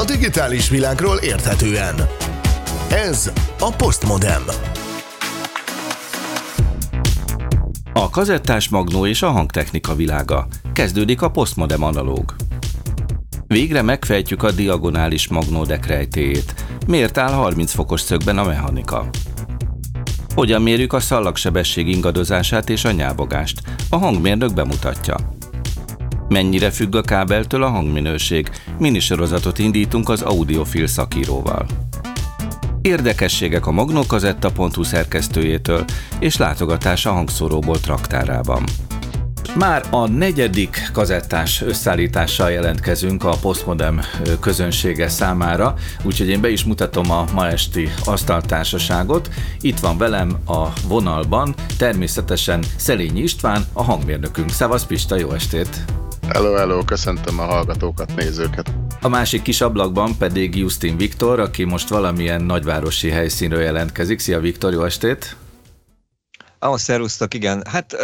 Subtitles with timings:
[0.00, 1.94] a digitális világról érthetően.
[2.90, 4.42] Ez a Postmodem.
[7.92, 10.46] A kazettás magnó és a hangtechnika világa.
[10.72, 12.34] Kezdődik a Postmodem analóg.
[13.46, 16.54] Végre megfejtjük a diagonális magnódek rejtéjét.
[16.86, 19.08] Miért áll 30 fokos szögben a mechanika?
[20.34, 23.62] Hogyan mérjük a szallagsebesség ingadozását és a nyábogást?
[23.90, 25.16] A hangmérnök bemutatja.
[26.30, 28.50] Mennyire függ a kábeltől a hangminőség?
[28.78, 31.66] Minisorozatot indítunk az audiofil szakíróval.
[32.82, 35.84] Érdekességek a magnokazetta.hu szerkesztőjétől
[36.18, 38.64] és látogatás a hangszóróból traktárában.
[39.54, 44.00] Már a negyedik kazettás összeállítással jelentkezünk a Postmodem
[44.40, 49.30] közönsége számára, úgyhogy én be is mutatom a ma esti asztaltársaságot.
[49.60, 54.50] Itt van velem a vonalban természetesen Szelényi István, a hangmérnökünk.
[54.50, 55.84] Szevasz Pista, jó estét!
[56.32, 58.74] Hello, hello, köszöntöm a hallgatókat, nézőket.
[59.00, 64.18] A másik kis ablakban pedig Justin Viktor, aki most valamilyen nagyvárosi helyszínről jelentkezik.
[64.18, 65.36] Szia Viktor, jó estét!
[66.58, 67.62] Ah, szerusztok, igen.
[67.68, 67.96] Hát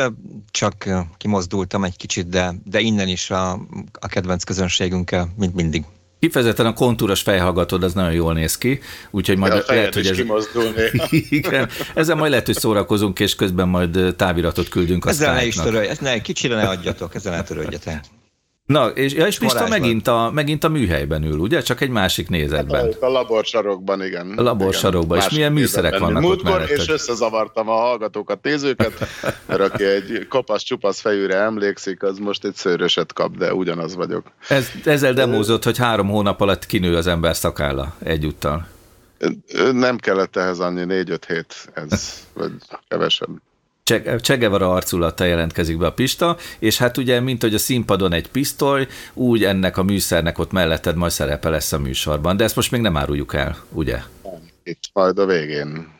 [0.50, 0.74] csak
[1.16, 3.52] kimozdultam egy kicsit, de, de innen is a,
[4.00, 5.84] a kedvenc közönségünkkel, mint mindig.
[6.18, 10.18] Kifejezetten a kontúros fejhallgatod, az nagyon jól néz ki, úgyhogy majd ja, lehet, hogy ez...
[11.28, 15.54] Igen, ezzel majd lehet, hogy szórakozunk, és közben majd táviratot küldünk a Ezzel ne is
[15.54, 18.04] törölj, ne, kicsire ne adjatok, ezzel ne törődjetek.
[18.66, 21.60] Na, és, ja, és Pista megint a, megint a műhelyben ül, ugye?
[21.60, 22.84] Csak egy másik nézetben.
[22.84, 24.32] Hát, a laborsarokban, igen.
[24.36, 28.92] A laborsarokban, és milyen műszerek vannak Múltkor, ott és összezavartam a hallgatókat, nézőket,
[29.48, 34.26] mert aki egy kopasz-csupasz fejűre emlékszik, az most egy szőröset kap, de ugyanaz vagyok.
[34.48, 38.66] Ez, ezzel demózott, hogy három hónap alatt kinő az ember szakálla egyúttal.
[39.72, 42.52] Nem kellett ehhez annyi, négy-öt hét, ez, vagy
[42.88, 43.30] kevesebb.
[44.20, 48.86] Csegevara arculata jelentkezik be a Pista, és hát ugye, mint hogy a színpadon egy pisztoly,
[49.14, 52.80] úgy ennek a műszernek ott melletted majd szerepe lesz a műsorban, de ezt most még
[52.80, 53.98] nem áruljuk el, ugye?
[54.62, 55.94] Itt majd a végén.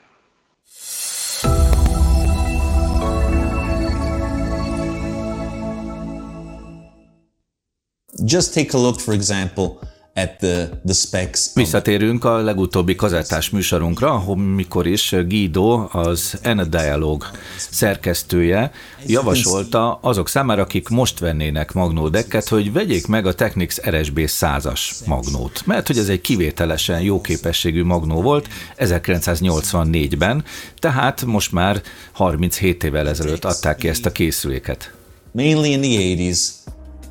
[8.24, 9.78] Just take a look, for example,
[10.16, 11.40] at the, the specs.
[11.54, 17.24] Visszatérünk a legutóbbi kazettás műsorunkra, mikor is Guido, az N Dialog
[17.70, 18.70] szerkesztője
[19.06, 25.62] javasolta azok számára, akik most vennének magnódekket, hogy vegyék meg a Technics RSB 100-as magnót.
[25.66, 28.48] Mert hogy ez egy kivételesen jó képességű magnó volt
[28.78, 30.44] 1984-ben,
[30.78, 34.92] tehát most már 37 évvel ezelőtt adták ki ezt a készüléket.
[35.32, 36.40] Mainly in the 80s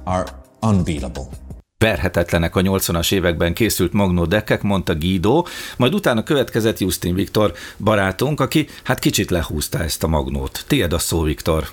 [0.04, 0.26] are
[0.62, 1.45] unbeatable
[1.78, 5.46] verhetetlenek a 80-as években készült Magnó dekkek, mondta Guido,
[5.78, 10.64] majd utána következett Justin Viktor barátunk, aki hát kicsit lehúzta ezt a Magnót.
[10.68, 11.70] Tied a szó, Viktor.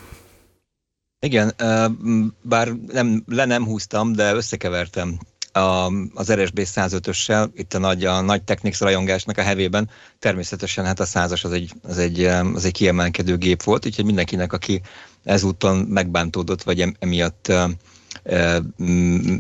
[1.21, 1.55] Igen,
[2.43, 5.19] bár nem, le nem húztam, de összekevertem
[5.53, 11.01] a, az RSB 105-össel, itt a nagy, a nagy Technics rajongásnak a hevében, természetesen hát
[11.01, 12.25] a 100-as az egy, az egy,
[12.55, 14.81] az egy kiemelkedő gép volt, úgyhogy mindenkinek, aki
[15.25, 17.53] ezúton megbántódott, vagy emiatt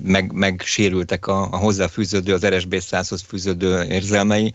[0.02, 4.52] meg, megsérültek a, a hozzáfűződő, az RSB 100-hoz fűződő érzelmei,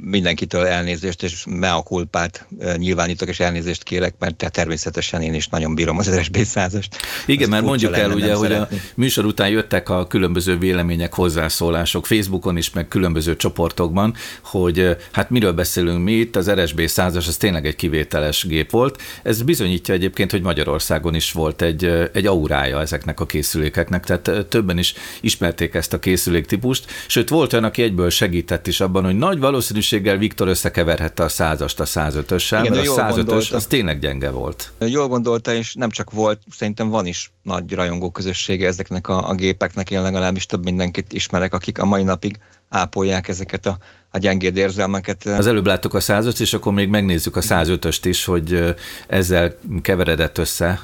[0.00, 5.98] mindenkitől elnézést és mea culpát nyilvánítok, és elnézést kérek, mert természetesen én is nagyon bírom
[5.98, 6.86] az RSB 100-ast.
[7.26, 12.56] Igen, mert mondjuk el ugye, hogy a műsor után jöttek a különböző vélemények, hozzászólások Facebookon
[12.56, 17.66] is, meg különböző csoportokban, hogy hát miről beszélünk mi itt, az RSB 100-as az tényleg
[17.66, 19.02] egy kivételes gép volt.
[19.22, 24.78] Ez bizonyítja egyébként, hogy Magyarországon is volt egy, egy aurája ezeknek a készülékeknek, tehát többen
[24.78, 29.38] is ismerték ezt a készüléktípust, sőt volt olyan, aki egyből segített is abban, hogy nagy
[29.38, 34.72] valószínűséggel Viktor összekeverhette a százast a 105-össel, Igen, mert a 105-ös az tényleg gyenge volt.
[34.78, 39.34] Jól gondolta, és nem csak volt, szerintem van is nagy rajongó közössége ezeknek a, a
[39.34, 42.38] gépeknek, én legalábbis több mindenkit ismerek, akik a mai napig
[42.68, 43.78] ápolják ezeket a,
[44.10, 45.26] a gyengéd érzelmeket.
[45.26, 48.74] Az előbb láttuk a 105 és akkor még megnézzük a 105-öst is, hogy
[49.08, 50.80] ezzel keveredett össze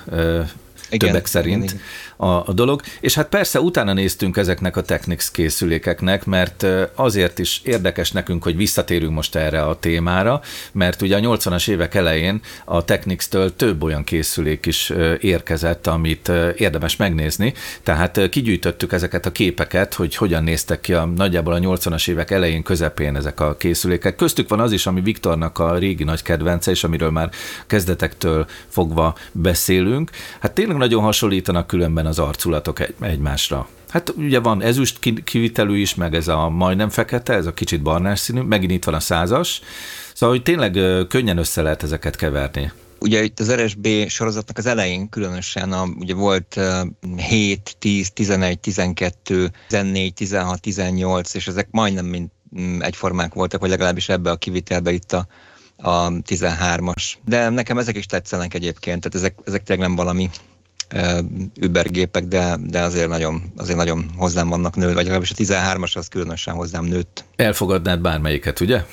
[0.93, 1.81] igen, többek szerint igen,
[2.23, 2.81] a, a dolog.
[3.01, 8.57] És hát persze utána néztünk ezeknek a Technics készülékeknek, mert azért is érdekes nekünk, hogy
[8.57, 10.41] visszatérünk most erre a témára,
[10.73, 16.97] mert ugye a 80-as évek elején a Technics-től több olyan készülék is érkezett, amit érdemes
[16.97, 17.55] megnézni.
[17.83, 22.63] Tehát kigyűjtöttük ezeket a képeket, hogy hogyan néztek ki a nagyjából a 80-as évek elején,
[22.63, 24.17] közepén ezek a készülékek.
[24.17, 27.31] Köztük van az is, ami Viktornak a régi nagy kedvence, és amiről már
[27.67, 30.11] kezdetektől fogva beszélünk.
[30.41, 33.69] Hát tényleg nagyon hasonlítanak különben az arculatok egy, egymásra.
[33.89, 38.19] Hát ugye van ezüst kivitelű is, meg ez a majdnem fekete, ez a kicsit barnás
[38.19, 39.61] színű, megint itt van a százas,
[40.15, 40.79] szóval hogy tényleg
[41.09, 42.73] könnyen össze lehet ezeket keverni.
[43.01, 46.61] Ugye itt az RSB sorozatnak az elején különösen a, ugye volt
[47.17, 52.29] 7, 10, 11, 12, 14, 16, 18, és ezek majdnem mind
[52.61, 55.27] mm, egyformák voltak, vagy legalábbis ebbe a kivitelbe itt a,
[55.77, 57.13] a 13-as.
[57.25, 60.31] De nekem ezek is tetszenek egyébként, tehát ezek, ezek tényleg nem valami
[61.61, 66.09] übergépek, de, de azért, nagyon, azért nagyon hozzám vannak nő, vagy legalábbis a 13-as az
[66.09, 67.25] különösen hozzám nőtt.
[67.37, 68.85] Elfogadnád bármelyiket, ugye?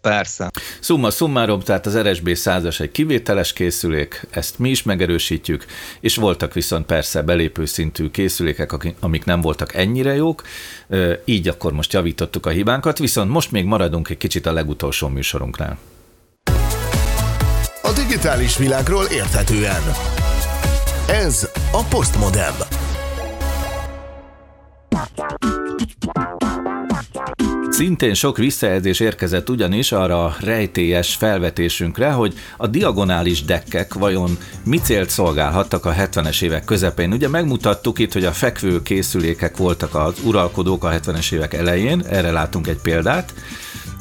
[0.00, 0.50] Persze.
[0.80, 5.64] Summa summarum, tehát az RSB 100-as egy kivételes készülék, ezt mi is megerősítjük,
[6.00, 10.42] és voltak viszont persze belépő szintű készülékek, amik nem voltak ennyire jók,
[11.24, 15.78] így akkor most javítottuk a hibánkat, viszont most még maradunk egy kicsit a legutolsó műsorunknál.
[17.82, 19.82] A digitális világról érthetően.
[21.08, 22.54] Ez a Postmodem.
[27.70, 34.78] Szintén sok visszajelzés érkezett ugyanis arra a rejtélyes felvetésünkre, hogy a diagonális dekkek vajon mi
[34.78, 37.12] célt szolgálhattak a 70-es évek közepén.
[37.12, 42.30] Ugye megmutattuk itt, hogy a fekvő készülékek voltak az uralkodók a 70-es évek elején, erre
[42.30, 43.34] látunk egy példát,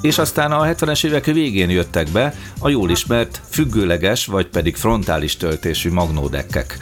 [0.02, 5.38] és aztán a 70-es évek végén jöttek be a jól ismert függőleges vagy pedig frontális
[5.38, 6.78] töltésű magnódekkek.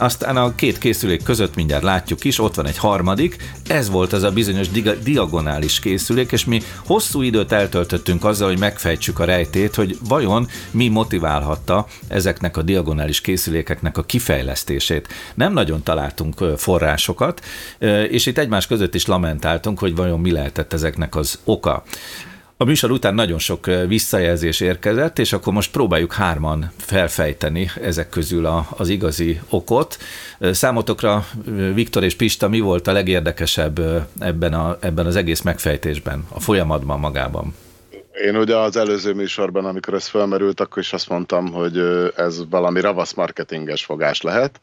[0.00, 3.36] Aztán a két készülék között mindjárt látjuk is, ott van egy harmadik,
[3.68, 4.68] ez volt az a bizonyos
[5.02, 10.88] diagonális készülék, és mi hosszú időt eltöltöttünk azzal, hogy megfejtsük a rejtét, hogy vajon mi
[10.88, 15.08] motiválhatta ezeknek a diagonális készülékeknek a kifejlesztését.
[15.34, 17.44] Nem nagyon találtunk forrásokat,
[18.08, 21.82] és itt egymás között is lamentáltunk, hogy vajon mi lehetett ezeknek az oka.
[22.60, 28.46] A műsor után nagyon sok visszajelzés érkezett, és akkor most próbáljuk hárman felfejteni ezek közül
[28.46, 29.96] a, az igazi okot.
[30.40, 31.26] Számotokra,
[31.74, 33.80] Viktor és Pista, mi volt a legérdekesebb
[34.18, 37.54] ebben, a, ebben az egész megfejtésben, a folyamatban magában?
[38.24, 41.78] Én ugye az előző műsorban, amikor ez felmerült, akkor is azt mondtam, hogy
[42.16, 44.60] ez valami ravasz marketinges fogás lehet,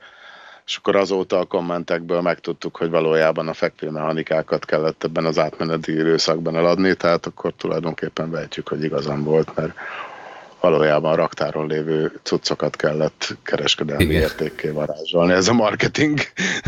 [0.68, 6.56] és akkor azóta a kommentekből megtudtuk, hogy valójában a fekvőmechanikákat kellett ebben az átmeneti időszakban
[6.56, 9.74] eladni, tehát akkor tulajdonképpen vehetjük, hogy igazam volt, mert
[10.70, 14.22] valójában raktáron lévő cuccokat kellett kereskedelmi Igen.
[14.22, 16.20] értékké varázsolni, ez a marketing.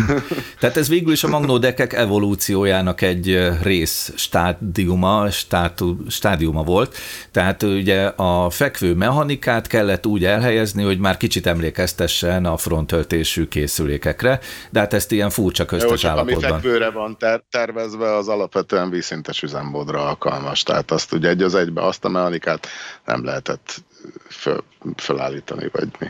[0.60, 6.96] Tehát ez végül is a magnódekek evolúciójának egy rész stádiuma, státu, stádiuma volt,
[7.32, 14.40] tehát ugye a fekvő mechanikát kellett úgy elhelyezni, hogy már kicsit emlékeztessen a fronttöltésű készülékekre,
[14.70, 16.44] de hát ezt ilyen furcsa köztes Jó, állapotban.
[16.44, 21.56] Ami fekvőre van ter- tervezve, az alapvetően vízszintes üzemmódra alkalmas, tehát azt ugye egy az
[21.56, 22.68] egybe azt a mechanikát
[23.06, 23.88] nem lehetett
[24.28, 24.64] föl,
[24.96, 26.08] fölállítani, vagy mi.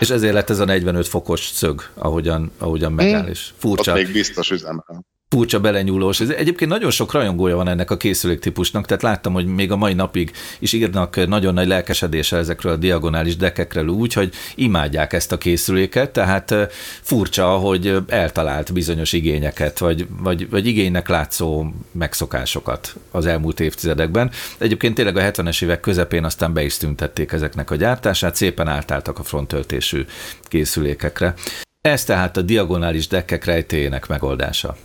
[0.00, 3.92] És ezért lett ez a 45 fokos szög, ahogyan, ahogyan megáll, és furcsa.
[3.92, 6.20] Ott még biztos üzemel furcsa belenyúlós.
[6.20, 9.76] Ez egyébként nagyon sok rajongója van ennek a készülék típusnak, tehát láttam, hogy még a
[9.76, 15.32] mai napig is írnak nagyon nagy lelkesedéssel ezekről a diagonális dekekről úgy, hogy imádják ezt
[15.32, 16.54] a készüléket, tehát
[17.00, 24.30] furcsa, hogy eltalált bizonyos igényeket, vagy, vagy, vagy igénynek látszó megszokásokat az elmúlt évtizedekben.
[24.58, 29.18] Egyébként tényleg a 70-es évek közepén aztán be is tüntették ezeknek a gyártását, szépen átálltak
[29.18, 30.04] a fronttöltésű
[30.42, 31.34] készülékekre.
[31.80, 34.76] Ez tehát a diagonális dekkek rejtéjének megoldása.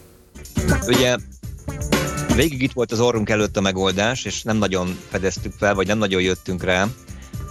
[0.87, 1.15] Ugye
[2.35, 5.97] végig itt volt az orrunk előtt a megoldás, és nem nagyon fedeztük fel, vagy nem
[5.97, 6.87] nagyon jöttünk rá,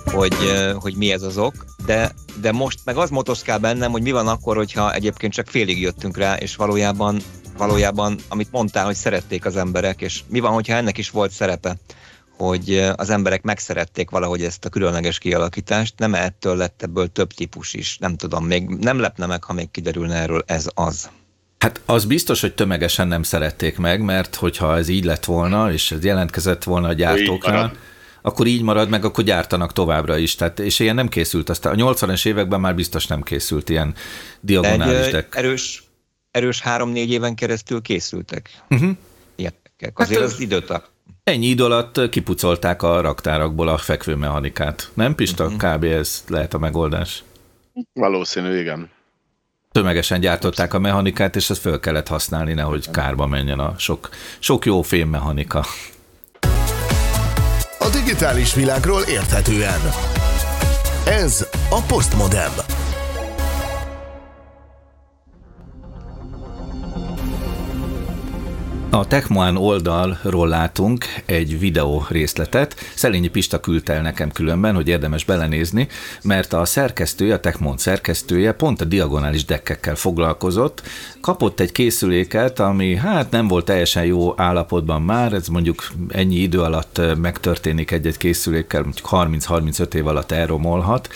[0.04, 0.34] hogy,
[0.74, 4.28] hogy mi ez az ok, de, de most meg az motoszkál bennem, hogy mi van
[4.28, 7.20] akkor, hogyha egyébként csak félig jöttünk rá, és valójában,
[7.56, 11.76] valójában amit mondtál, hogy szerették az emberek, és mi van, hogyha ennek is volt szerepe,
[12.36, 17.74] hogy az emberek megszerették valahogy ezt a különleges kialakítást, nem ettől lett ebből több típus
[17.74, 21.10] is, nem tudom, még nem lepne meg, ha még kiderülne erről ez az.
[21.66, 25.90] Hát az biztos, hogy tömegesen nem szerették meg, mert hogyha ez így lett volna, és
[25.90, 27.72] ez jelentkezett volna a gyártóknál,
[28.22, 30.34] akkor így marad, meg akkor gyártanak továbbra is.
[30.34, 31.48] Tehát, és ilyen nem készült.
[31.48, 33.94] Aztán a 80-es években már biztos nem készült ilyen
[34.40, 35.36] diagonális deck.
[35.36, 35.84] Erős,
[36.30, 38.50] erős három-négy éven keresztül készültek.
[38.70, 38.90] Uh-huh.
[39.36, 39.92] Ilyenek.
[39.94, 40.82] Azért hát, az időt
[41.24, 44.90] Ennyi idő alatt kipucolták a raktárakból a fekvőmechanikát.
[44.94, 45.44] Nem, Pista?
[45.44, 45.74] Uh-huh.
[45.74, 45.84] Kb.
[45.84, 47.24] ez lehet a megoldás.
[47.92, 48.94] Valószínű, igen
[49.76, 54.64] tömegesen gyártották a mechanikát, és ezt föl kellett használni, nehogy kárba menjen a sok, sok
[54.64, 55.64] jó fémmechanika.
[57.78, 59.80] A digitális világról érthetően.
[61.04, 62.52] Ez a Postmodem.
[68.96, 72.76] A Techmoan oldalról látunk egy videó részletet.
[72.94, 75.88] Szelényi Pista küldte el nekem különben, hogy érdemes belenézni,
[76.22, 80.82] mert a szerkesztője, a Techmon szerkesztője pont a diagonális dekkekkel foglalkozott.
[81.20, 86.60] Kapott egy készüléket, ami hát nem volt teljesen jó állapotban már, ez mondjuk ennyi idő
[86.60, 91.08] alatt megtörténik egy-egy készülékkel, mondjuk 30-35 év alatt elromolhat,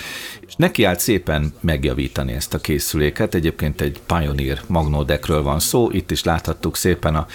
[0.46, 3.34] és neki állt szépen megjavítani ezt a készüléket.
[3.34, 7.26] Egyébként egy Pioneer magnódekről van szó, itt is láthattuk szépen a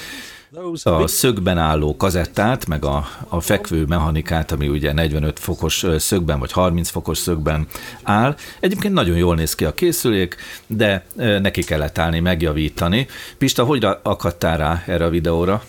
[0.83, 6.51] a szögben álló kazettát, meg a, a fekvő mechanikát, ami ugye 45 fokos szögben, vagy
[6.51, 7.67] 30 fokos szögben
[8.03, 8.35] áll.
[8.59, 10.35] Egyébként nagyon jól néz ki a készülék,
[10.67, 13.07] de neki kellett állni, megjavítani.
[13.37, 15.63] Pista, hogy akadtál rá erre a videóra?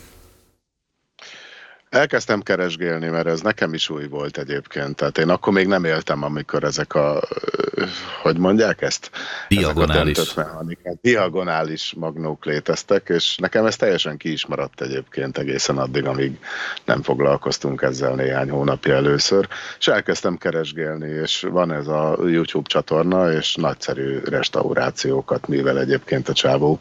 [1.97, 4.97] Elkezdtem keresgélni, mert ez nekem is új volt egyébként.
[4.97, 7.23] Tehát én akkor még nem éltem, amikor ezek a,
[8.23, 9.11] hogy mondják ezt?
[9.49, 10.19] Diagonális.
[10.19, 10.47] Ezek
[10.85, 16.38] a diagonális magnók léteztek, és nekem ez teljesen ki is maradt egyébként egészen addig, amíg
[16.85, 19.49] nem foglalkoztunk ezzel néhány hónapja először.
[19.79, 26.33] És elkezdtem keresgélni, és van ez a YouTube csatorna, és nagyszerű restaurációkat művel egyébként a
[26.33, 26.81] csávó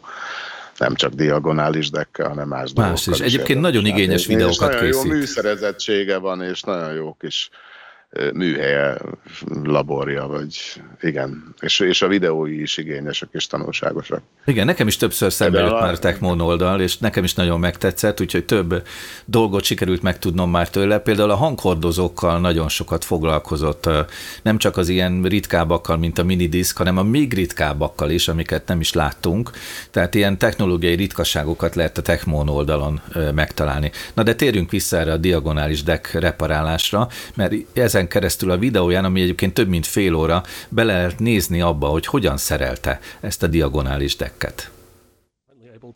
[0.78, 3.20] nem csak diagonális dekkel, hanem más, más is.
[3.20, 4.94] Egyébként nagyon igényes videókat és készít.
[4.94, 7.48] Nagyon jó műszerezettsége van, és nagyon jó kis
[8.32, 8.96] műhelye,
[9.62, 11.54] laborja, vagy igen.
[11.60, 14.22] És, és a videói is igényesek és tanulságosak.
[14.44, 18.20] Igen, nekem is többször szembe jött már a Techmon oldal, és nekem is nagyon megtetszett,
[18.20, 18.86] úgyhogy több
[19.24, 20.98] dolgot sikerült megtudnom már tőle.
[20.98, 23.88] Például a hanghordozókkal nagyon sokat foglalkozott,
[24.42, 28.80] nem csak az ilyen ritkábbakkal, mint a minidisc, hanem a még ritkábbakkal is, amiket nem
[28.80, 29.50] is láttunk.
[29.90, 33.00] Tehát ilyen technológiai ritkaságokat lehet a Techmon oldalon
[33.34, 33.90] megtalálni.
[34.14, 37.54] Na de térjünk vissza erre a diagonális deck reparálásra, mert
[37.96, 42.06] ezen keresztül a videóján, ami egyébként több mint fél óra, bele lehet nézni abba, hogy
[42.06, 44.70] hogyan szerelte ezt a diagonális dekket.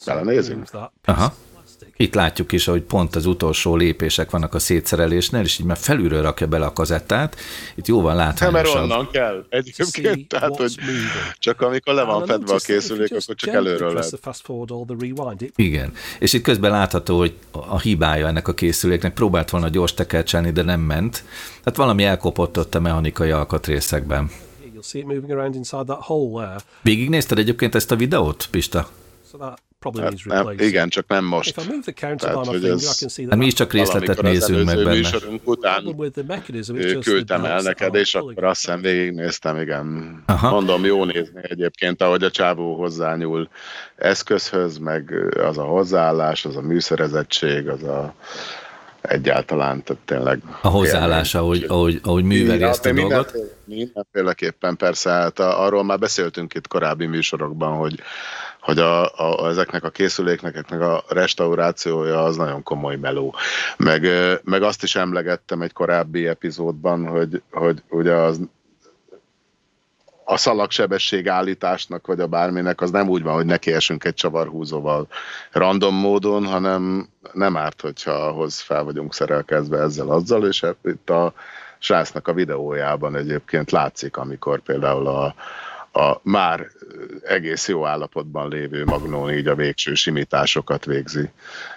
[0.04, 0.68] Belenézünk?
[1.04, 1.34] Aha.
[1.96, 6.22] Itt látjuk is, hogy pont az utolsó lépések vannak a szétszerelésnél, és így már felülről
[6.22, 7.36] rakja bele a kazettát.
[7.74, 8.74] Itt jóval látványosabb.
[8.74, 10.74] mert onnan kell egyébként, tehát hogy
[11.38, 14.08] csak amikor le van fedve a készülék, akkor csak előről lehet.
[15.56, 20.50] Igen, és itt közben látható, hogy a hibája ennek a készüléknek próbált volna gyors tekercselni,
[20.50, 21.24] de nem ment.
[21.62, 24.30] Tehát valami elkopott ott a mechanikai alkatrészekben.
[26.82, 28.88] Végignézted egyébként ezt a videót, Pista?
[29.80, 31.54] Hát nem, igen, csak nem most.
[32.20, 34.90] Tehát, hogy ez hát mi is csak részletet nézünk meg benne.
[34.90, 35.96] műsorunk után
[37.00, 40.22] küldtem el neked, és akkor azt hiszem végignéztem, igen.
[40.26, 40.50] Aha.
[40.50, 43.48] Mondom, jó nézni egyébként, ahogy a csávó hozzányúl
[43.96, 48.14] eszközhöz, meg az a hozzáállás, az a műszerezettség, az a
[49.00, 50.40] egyáltalán, tehát tényleg...
[50.62, 53.32] A hozzáállás, ahogy, ahogy, ahogy műveli ezt a dolgot?
[53.64, 58.00] Mindenféleképpen persze, hát arról már beszéltünk itt korábbi műsorokban, hogy
[58.70, 63.34] hogy a, a, ezeknek a készüléknek a restaurációja az nagyon komoly meló.
[63.76, 64.06] Meg,
[64.44, 68.40] meg azt is emlegettem egy korábbi epizódban, hogy, hogy ugye az
[70.24, 75.08] a szalagsebesség állításnak, vagy a bárminek, az nem úgy van, hogy nekiesünk egy csavarhúzóval
[75.52, 81.32] random módon, hanem nem árt, hogyha ahhoz fel vagyunk szerelkezve ezzel, azzal, és itt a
[81.78, 85.34] srácnak a videójában egyébként látszik, amikor például a,
[85.92, 86.66] a már
[87.22, 91.30] egész jó állapotban lévő magnón így a végső simításokat végzi,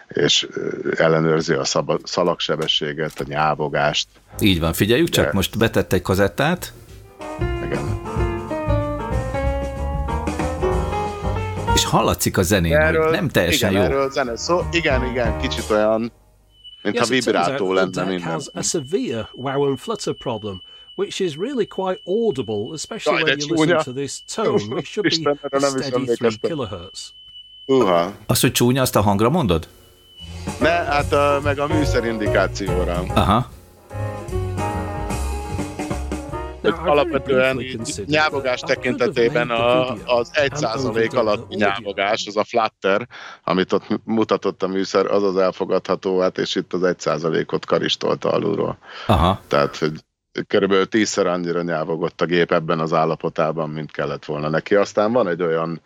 [0.07, 0.47] és
[0.95, 1.63] ellenőrzi a
[2.03, 4.07] szalagsebességet, a nyávogást.
[4.39, 5.23] Így van, figyeljük De...
[5.23, 6.73] csak, most betett egy kazettát.
[7.65, 8.01] Igen.
[11.73, 13.89] És hallatszik a zenén, erről, hogy nem teljesen igen, jó.
[13.89, 14.61] Erről zene szó.
[14.71, 16.11] Igen, igen, kicsit olyan,
[16.81, 18.31] mint yes, ha vibrátó lenne minden.
[18.31, 20.61] has a severe wow and flutter problem
[20.95, 25.09] which is really quite audible, especially Jaj, when you listen to this tone, which should
[25.09, 27.13] be a steady 3 kilohertz.
[27.65, 28.11] Uh-huh.
[28.25, 29.67] Az, hogy csúnya, azt a hangra mondod?
[30.59, 33.03] Ne, hát a, meg a műszer indikációra.
[33.13, 33.49] Aha.
[36.61, 37.61] Hogy alapvetően
[38.05, 43.07] nyávogás tekintetében a, az 1% alatti nyávogás, az a flutter,
[43.43, 48.77] amit ott mutatott a műszer, az az elfogadható, hát és itt az 1%-ot karistolta alulról.
[49.07, 49.41] Aha.
[49.47, 49.91] Tehát, hogy
[50.47, 54.75] körülbelül tízszer annyira nyávogott a gép ebben az állapotában, mint kellett volna neki.
[54.75, 55.81] Aztán van egy olyan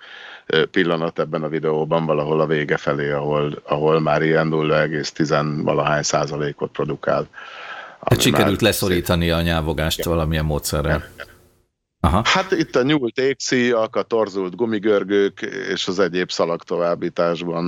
[0.71, 6.71] pillanat ebben a videóban valahol a vége felé, ahol, ahol már ilyen 0,10 valahány százalékot
[6.71, 7.27] produkál.
[8.09, 10.11] Hát sikerült leszorítani a nyávogást Igen.
[10.11, 11.03] valamilyen módszerrel.
[11.99, 12.21] Aha.
[12.25, 17.65] Hát itt a nyúlt égszíjak, a torzult gumigörgők és az egyéb szalag továbbításban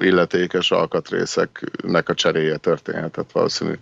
[0.00, 3.78] illetékes alkatrészeknek a cseréje történhetett valószínűleg.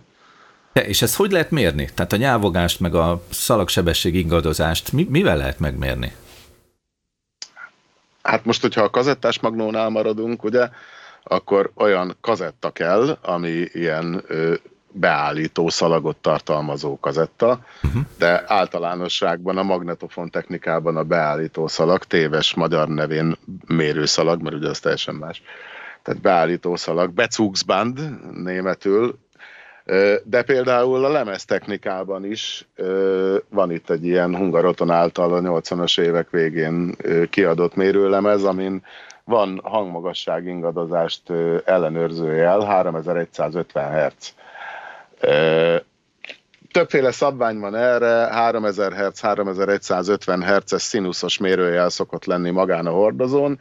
[0.81, 1.89] És ezt hogy lehet mérni?
[1.93, 6.11] Tehát a nyávogást, meg a szalagsebesség ingadozást mi, mivel lehet megmérni?
[8.21, 10.69] Hát most, hogyha a kazettás magnónál maradunk, ugye,
[11.23, 14.23] akkor olyan kazetta kell, ami ilyen
[14.91, 18.01] beállító szalagot tartalmazó kazetta, uh-huh.
[18.17, 24.79] de általánosságban a magnetofon technikában a beállító szalag téves magyar nevén mérőszalag, mert ugye az
[24.79, 25.41] teljesen más.
[26.03, 27.99] Tehát beállító szalag, Bezugsband
[28.43, 29.17] németül,
[30.23, 32.67] de például a lemez technikában is
[33.49, 36.95] van itt egy ilyen Hungaroton által a 80-as évek végén
[37.29, 38.83] kiadott mérőlemez, amin
[39.23, 41.21] van hangmagasság ingadozást
[41.65, 44.33] ellenőrző jel, 3150 Hz.
[46.71, 53.59] Többféle szabvány van erre, 3000 Hz, 3150 Hz-es színuszos mérőjel szokott lenni magán a hordozón,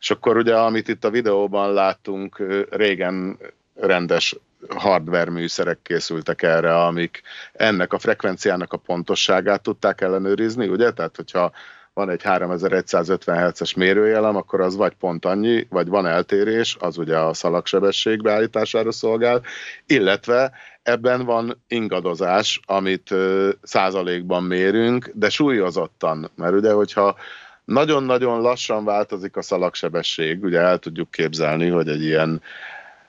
[0.00, 3.38] és akkor ugye, amit itt a videóban láttunk, régen
[3.80, 4.36] rendes
[4.68, 10.90] hardware műszerek készültek erre, amik ennek a frekvenciának a pontosságát tudták ellenőrizni, ugye?
[10.90, 11.52] Tehát, hogyha
[11.98, 17.16] van egy 3150 Hz-es mérőjelem, akkor az vagy pont annyi, vagy van eltérés, az ugye
[17.18, 19.42] a szalagsebesség beállítására szolgál,
[19.86, 23.14] illetve ebben van ingadozás, amit
[23.62, 27.16] százalékban mérünk, de súlyozottan, mert ugye, hogyha
[27.64, 32.42] nagyon-nagyon lassan változik a szalagsebesség, ugye el tudjuk képzelni, hogy egy ilyen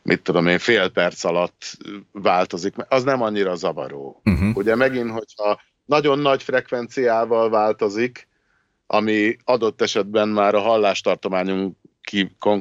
[0.09, 1.77] mit tudom én, fél perc alatt
[2.11, 4.21] változik, az nem annyira zavaró.
[4.25, 4.57] Uh-huh.
[4.57, 8.27] Ugye megint, hogyha nagyon nagy frekvenciával változik,
[8.87, 11.77] ami adott esetben már a hallástartományunk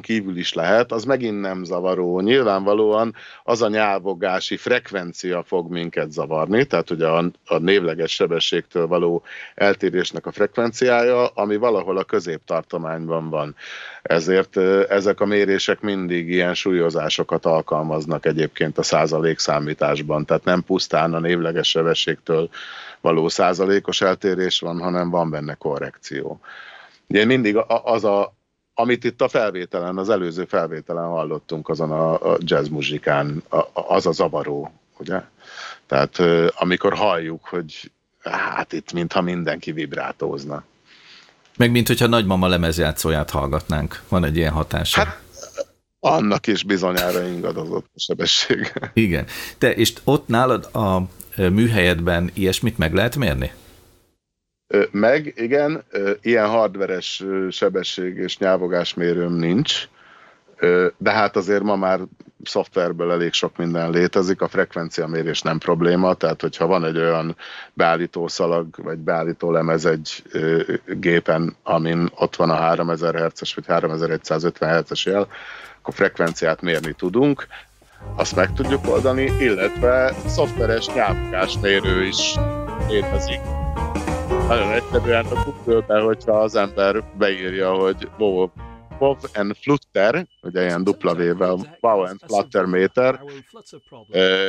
[0.01, 2.19] kívül is lehet, az megint nem zavaró.
[2.19, 9.23] Nyilvánvalóan az a nyelvogási frekvencia fog minket zavarni, tehát ugye a, a névleges sebességtől való
[9.55, 13.55] eltérésnek a frekvenciája, ami valahol a középtartományban van.
[14.01, 14.57] Ezért
[14.89, 21.19] ezek a mérések mindig ilyen súlyozásokat alkalmaznak egyébként a százalék számításban, tehát nem pusztán a
[21.19, 22.49] névleges sebességtől
[23.01, 26.39] való százalékos eltérés van, hanem van benne korrekció.
[27.07, 28.33] Ugye mindig az a,
[28.79, 34.05] amit itt a felvételen, az előző felvételen hallottunk azon a, a jazz muzsikán, a, az
[34.05, 35.21] a zavaró, ugye?
[35.85, 36.17] Tehát
[36.55, 37.91] amikor halljuk, hogy
[38.23, 40.63] hát itt mintha mindenki vibrátózna.
[41.57, 44.01] Meg mint hogyha nagymama lemezjátszóját hallgatnánk.
[44.09, 45.03] Van egy ilyen hatása.
[45.03, 45.21] Hát
[45.99, 48.73] annak is bizonyára ingadozott a sebesség.
[48.93, 49.25] Igen.
[49.57, 51.01] Te, és ott nálad a
[51.35, 53.51] műhelyedben ilyesmit meg lehet mérni?
[54.91, 55.83] Meg, igen,
[56.21, 59.87] ilyen hardveres sebesség és nyávogásmérőm nincs,
[60.97, 61.99] de hát azért ma már
[62.43, 67.35] szoftverből elég sok minden létezik, a frekvenciamérés nem probléma, tehát hogyha van egy olyan
[67.73, 70.23] beállító szalag, vagy beállító lemez egy
[70.85, 75.27] gépen, amin ott van a 3000 Hz-es vagy 3150 Hz-es jel,
[75.81, 77.47] akkor frekvenciát mérni tudunk,
[78.15, 82.35] azt meg tudjuk oldani, illetve szoftveres nyávogásmérő is
[82.87, 83.39] létezik
[84.49, 88.49] nagyon egyszerűen a Google-be, hogyha az ember beírja, hogy WoW,
[88.99, 93.23] WoW and Flutter, ugye ilyen dupla vével, WoW and Flutter meter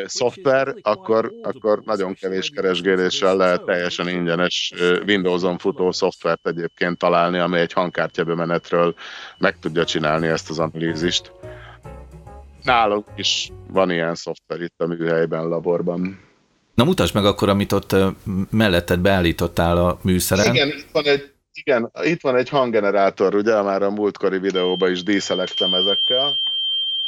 [0.04, 4.72] szoftver, akkor, akkor nagyon kevés keresgéléssel lehet teljesen ingyenes
[5.06, 8.94] Windows-on futó szoftvert egyébként találni, ami egy hangkártyabemenetről
[9.38, 11.32] meg tudja csinálni ezt az analízist.
[12.62, 16.28] Nálunk is van ilyen szoftver itt a műhelyben, laborban.
[16.80, 17.96] Na mutasd meg akkor, amit ott
[18.50, 20.54] melletted beállítottál a műszeren.
[20.54, 25.02] Igen, itt van egy, igen, itt van egy hanggenerátor, ugye már a múltkori videóban is
[25.02, 26.36] díszelektem ezekkel.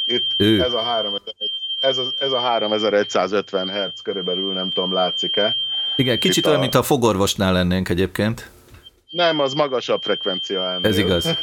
[0.05, 0.61] Itt ő.
[0.61, 1.33] ez a 3000,
[1.79, 5.55] ez a, ez a 3150 Hz körülbelül, nem tudom, látszik-e.
[5.95, 6.61] Igen, kicsit olyan, a...
[6.61, 8.49] mint a fogorvosnál lennénk egyébként.
[9.09, 10.85] Nem, az magasabb frekvencia ennél.
[10.85, 11.25] Ez igaz.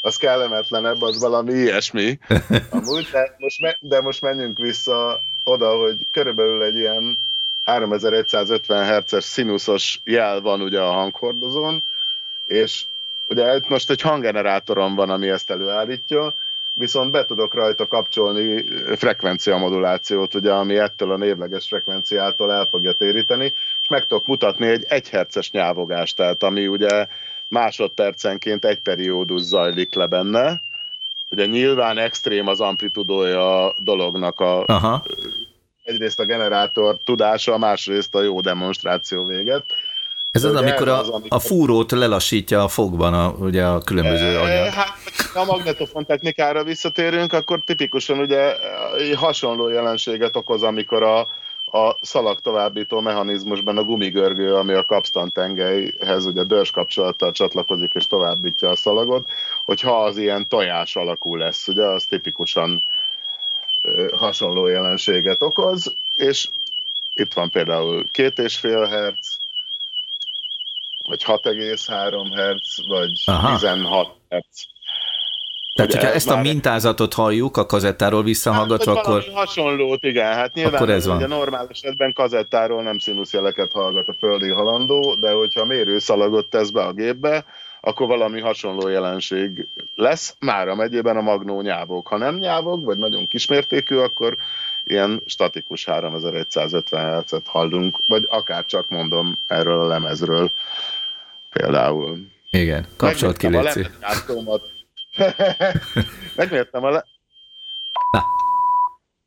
[0.00, 2.18] az kellemetlenebb, az valami ilyesmi.
[2.70, 7.18] Amúgy, de most, me, de most menjünk vissza oda, hogy körülbelül egy ilyen
[7.64, 11.82] 3150 Hz-es színuszos jel van ugye a hanghordozón,
[12.44, 12.84] és
[13.26, 16.34] ugye most egy hanggenerátorom van, ami ezt előállítja,
[16.72, 18.64] viszont be tudok rajta kapcsolni
[18.96, 24.66] frekvencia modulációt, ugye, ami ettől a névleges frekvenciától el fogja téríteni, és meg tudok mutatni
[24.66, 27.06] egy 1 Hz-es nyávogást, tehát ami ugye
[27.48, 30.60] másodpercenként egy periódus zajlik le benne.
[31.30, 35.04] Ugye nyilván extrém az amplitudója a dolognak a Aha.
[35.84, 39.64] Egyrészt a generátor tudása, másrészt a jó demonstráció véget.
[40.30, 44.36] Ez az, amikor a, az, amikor a fúrót lelassítja a fogban a, ugye a különböző
[44.36, 44.72] e, anyag.
[44.72, 44.96] Hát,
[45.34, 48.54] a magnetofon technikára visszatérünk, akkor tipikusan ugye
[49.16, 51.18] hasonló jelenséget okoz, amikor a,
[51.78, 58.06] a szalag továbbító mechanizmusban a gumigörgő, ami a kapsztan tengelyhez ugye dörzs kapcsolattal csatlakozik és
[58.06, 59.28] továbbítja a szalagot,
[59.64, 62.84] hogyha az ilyen tojás alakú lesz, ugye az tipikusan
[64.12, 66.48] hasonló jelenséget okoz, és
[67.14, 69.36] itt van például két és fél herc,
[71.08, 73.54] vagy 6,3 herc, vagy Aha.
[73.54, 74.62] 16 herc.
[75.74, 79.24] Tehát, hogyha ezt a mintázatot halljuk a kazettáról visszahallgatva, hát, akkor...
[79.32, 80.34] hasonlót, igen.
[80.34, 81.16] Hát nyilván akkor ez van.
[81.16, 86.82] ugye normál esetben kazettáról nem színuszjeleket hallgat a földi halandó, de hogyha mérőszalagot tesz be
[86.82, 87.44] a gépbe,
[87.84, 90.36] akkor valami hasonló jelenség lesz.
[90.38, 92.06] Már a megyében a magnó nyávok.
[92.06, 94.36] Ha nem nyávok, vagy nagyon kismértékű, akkor
[94.84, 100.50] ilyen statikus 3150 Hz-et hallunk, vagy akár csak mondom erről a lemezről
[101.50, 102.18] például.
[102.50, 103.48] Igen, kapcsolat ki,
[106.36, 107.04] Megmértem a le...
[108.10, 108.24] Na,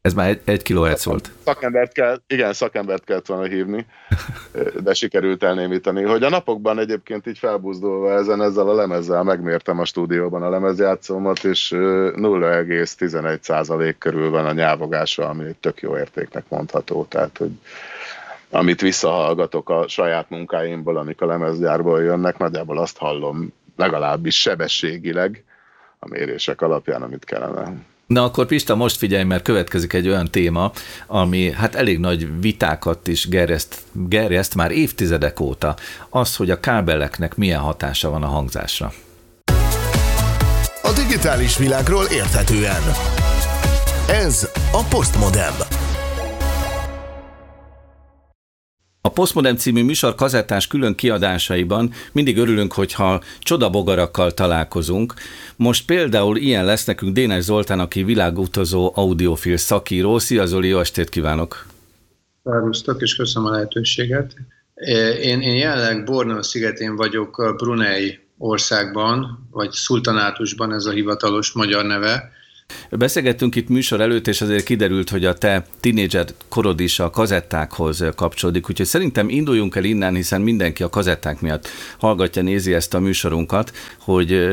[0.08, 1.32] ez már egy, egy kilohertz volt.
[1.44, 3.86] Szakembert kell, igen, szakembert kellett volna hívni,
[4.84, 6.04] de sikerült elnémítani.
[6.04, 11.44] Hogy a napokban egyébként így felbuzdulva ezen, ezzel a lemezzel megmértem a stúdióban a lemezjátszómat,
[11.44, 17.06] és 0,11 körül van a nyávogása, ami egy tök jó értéknek mondható.
[17.06, 17.52] Tehát, hogy
[18.50, 25.44] amit visszahallgatok a saját munkáimból, amik a lemezgyárból jönnek, nagyjából azt hallom legalábbis sebességileg
[26.00, 27.74] a mérések alapján, amit kellene.
[28.08, 30.72] Na akkor Pista, most figyelj, mert következik egy olyan téma,
[31.08, 35.76] ami hát elég nagy vitákat is gerjeszt, gerjeszt már évtizedek óta.
[36.10, 38.94] Az, hogy a kábeleknek milyen hatása van a hangzásra.
[40.82, 42.82] A digitális világról érthetően.
[44.10, 45.54] Ez a Postmodem.
[49.08, 55.14] A Postmodern című műsor kazettás külön kiadásaiban mindig örülünk, hogyha csodabogarakkal találkozunk.
[55.56, 60.20] Most például ilyen lesz nekünk Dénes Zoltán, aki világutazó audiofil szakíró.
[60.20, 61.66] Szia Zoli, jó estét kívánok!
[62.44, 64.34] Szervusztok, és köszönöm a lehetőséget.
[65.22, 72.32] Én, én jelenleg Borneo szigetén vagyok Brunei országban, vagy Szultanátusban, ez a hivatalos magyar neve,
[72.90, 78.04] Beszélgettünk itt műsor előtt, és azért kiderült, hogy a te tinédzser korod is a kazettákhoz
[78.16, 81.68] kapcsolódik, úgyhogy szerintem induljunk el innen, hiszen mindenki a kazetták miatt
[82.00, 84.48] hallgatja, nézi ezt a műsorunkat, hogy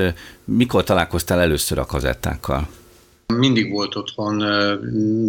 [0.44, 2.68] mikor találkoztál először a kazettákkal?
[3.27, 4.44] Mindig volt otthon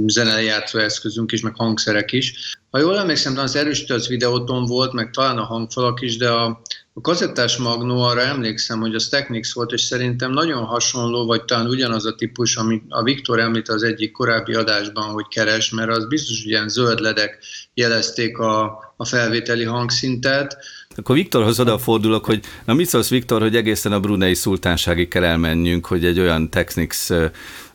[0.08, 2.58] zenelejátszó eszközünk is, meg hangszerek is.
[2.71, 6.62] Ha jól emlékszem, az erősítő videóton volt, meg talán a hangfalak is, de a,
[6.98, 11.68] a kazettás magnó, arra emlékszem, hogy az Technics volt, és szerintem nagyon hasonló, vagy talán
[11.68, 16.08] ugyanaz a típus, amit a Viktor említ az egyik korábbi adásban, hogy keres, mert az
[16.08, 17.38] biztos, hogy ilyen zöld ledek
[17.74, 18.64] jelezték a,
[18.98, 20.58] a felvételi hangszintet.
[20.96, 25.86] Akkor Viktorhoz odafordulok, hogy na mit szólsz Viktor, hogy egészen a Brunei szultánságig kell elmenjünk,
[25.86, 27.08] hogy egy olyan Technics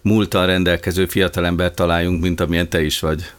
[0.02, 3.30] múltal rendelkező fiatalembert találjunk, mint amilyen te is vagy?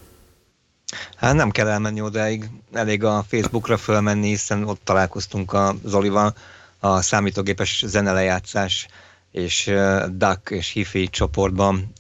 [1.15, 6.36] Hát nem kell elmenni odáig, elég a Facebookra fölmenni, hiszen ott találkoztunk a Zolival,
[6.80, 8.88] a számítógépes zenelejátszás
[9.32, 9.71] és
[10.12, 11.93] Duck és Hifi csoportban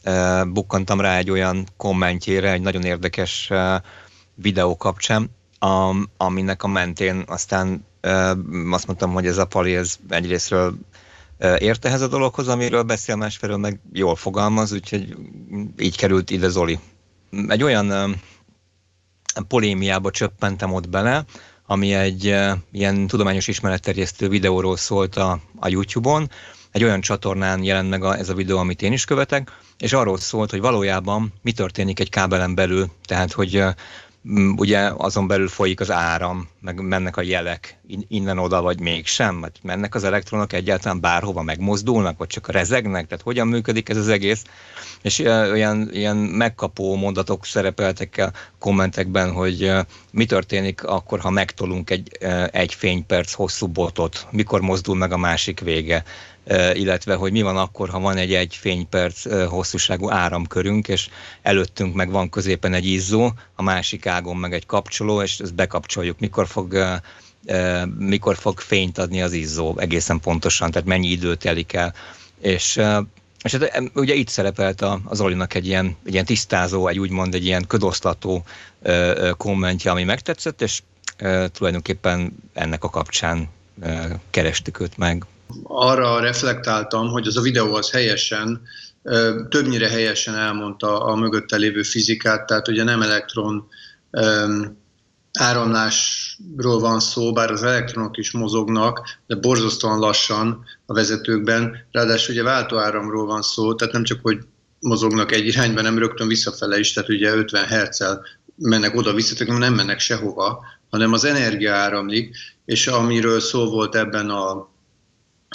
[0.47, 3.51] bukkantam rá egy olyan kommentjére, egy nagyon érdekes
[4.35, 5.29] videó kapcsán,
[6.17, 7.85] aminek a mentén aztán
[8.71, 10.73] azt mondtam, hogy ez a Pali, ez egyrésztről
[11.57, 15.15] ért ehhez a dologhoz, amiről beszél, másfelől meg jól fogalmaz, úgyhogy
[15.77, 16.79] így került ide Zoli.
[17.47, 18.15] Egy olyan
[19.47, 21.23] polémiába csöppentem ott bele,
[21.65, 26.29] ami egy uh, ilyen tudományos ismeretterjesztő videóról szólt a, a YouTube-on.
[26.71, 30.17] Egy olyan csatornán jelent meg a, ez a videó, amit én is követek, és arról
[30.17, 33.69] szólt, hogy valójában mi történik egy kábelen belül, tehát hogy uh,
[34.55, 37.79] ugye azon belül folyik az áram, meg mennek a jelek.
[38.07, 41.41] Innen-oda, vagy mégsem, vagy mennek az elektronok egyáltalán bárhova?
[41.41, 44.43] Megmozdulnak, vagy csak rezegnek, tehát hogyan működik ez az egész,
[45.01, 49.71] és olyan ilyen megkapó mondatok szerepeltek a kommentekben, hogy
[50.11, 52.17] mi történik akkor, ha megtolunk egy,
[52.51, 56.03] egy fényperc hosszú botot, mikor mozdul meg a másik vége,
[56.73, 61.09] illetve hogy mi van akkor, ha van egy egy fényperc hosszúságú áramkörünk, és
[61.41, 66.19] előttünk meg van középen egy izzó, a másik ágon meg egy kapcsoló, és ezt bekapcsoljuk,
[66.19, 66.99] mikor fog
[67.97, 71.93] mikor fog fényt adni az izzó egészen pontosan, tehát mennyi idő telik el.
[72.39, 72.81] És,
[73.43, 77.45] és hát, ugye itt szerepelt az Olinak egy ilyen, egy ilyen tisztázó, egy úgymond egy
[77.45, 78.43] ilyen ködosztató
[79.37, 80.81] kommentje, ami megtetszett, és
[81.51, 83.49] tulajdonképpen ennek a kapcsán
[84.29, 85.25] kerestük őt meg
[85.63, 88.61] arra reflektáltam, hogy az a videó az helyesen,
[89.49, 93.67] többnyire helyesen elmondta a mögötte lévő fizikát, tehát ugye nem elektron
[95.39, 101.87] áramlásról van szó, bár az elektronok is mozognak, de borzasztóan lassan a vezetőkben.
[101.91, 104.39] Ráadásul ugye váltóáramról van szó, tehát nem csak, hogy
[104.79, 108.19] mozognak egy irányba, nem rögtön visszafele is, tehát ugye 50 hz
[108.55, 114.70] mennek oda-vissza, nem mennek sehova, hanem az energia áramlik, és amiről szó volt ebben a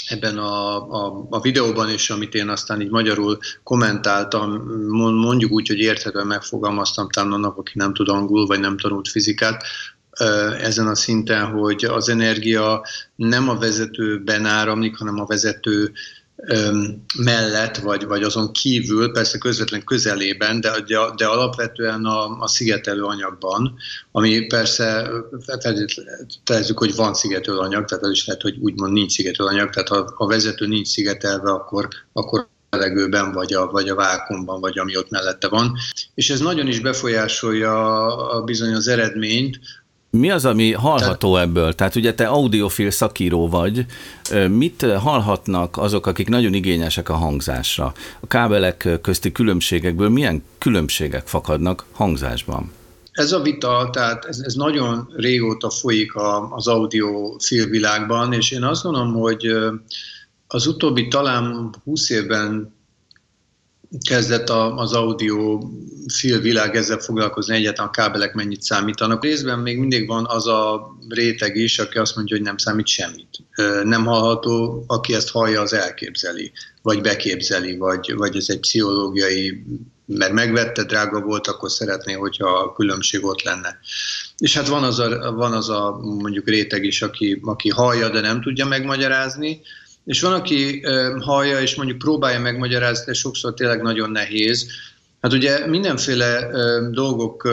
[0.09, 4.51] ebben a, a, a videóban is, amit én aztán így magyarul kommentáltam,
[5.15, 9.65] mondjuk úgy, hogy érthetően megfogalmaztam talán annak, aki nem tud angol, vagy nem tanult fizikát,
[10.61, 15.93] ezen a szinten, hogy az energia nem a vezetőben áramlik, hanem a vezető
[17.19, 20.71] mellett, vagy, vagy azon kívül, persze közvetlen közelében, de,
[21.17, 23.77] de alapvetően a, a szigetelő anyagban,
[24.13, 29.49] ami persze feltételezzük, hogy van szigetelő anyag, tehát az is lehet, hogy úgymond nincs szigetelő
[29.49, 34.61] anyag, tehát ha a vezető nincs szigetelve, akkor, akkor levegőben, vagy a, vagy a vákumban,
[34.61, 35.77] vagy ami ott mellette van.
[36.15, 39.59] És ez nagyon is befolyásolja a, bizony az eredményt,
[40.19, 41.73] mi az, ami hallható ebből?
[41.75, 43.87] Tehát ugye te audiofil szakíró vagy,
[44.49, 47.93] mit hallhatnak azok, akik nagyon igényesek a hangzásra?
[48.21, 52.73] A kábelek közti különbségekből milyen különbségek fakadnak hangzásban?
[53.13, 58.63] Ez a vita, tehát ez, ez nagyon régóta folyik a, az audiofil világban, és én
[58.65, 59.47] azt gondolom, hogy
[60.47, 62.76] az utóbbi talán 20 évben
[64.09, 65.61] kezdett az audio
[66.15, 69.25] fil világ ezzel foglalkozni, egyáltalán a kábelek mennyit számítanak.
[69.25, 73.29] Részben még mindig van az a réteg is, aki azt mondja, hogy nem számít semmit.
[73.83, 79.65] Nem hallható, aki ezt hallja, az elképzeli, vagy beképzeli, vagy, vagy ez egy pszichológiai,
[80.07, 83.79] mert megvette, drága volt, akkor szeretné, hogyha a különbség ott lenne.
[84.39, 88.21] És hát van az a, van az a mondjuk réteg is, aki, aki hallja, de
[88.21, 89.61] nem tudja megmagyarázni,
[90.07, 90.83] és van, aki
[91.19, 94.67] hallja, és mondjuk próbálja megmagyarázni, de sokszor tényleg nagyon nehéz.
[95.21, 96.51] Hát ugye mindenféle
[96.91, 97.49] dolgok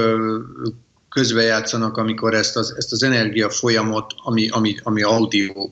[1.09, 3.49] közbejátszanak, amikor ezt az, ezt az energia
[4.23, 5.69] ami, ami, ami audio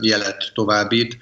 [0.00, 1.18] jelet továbbít,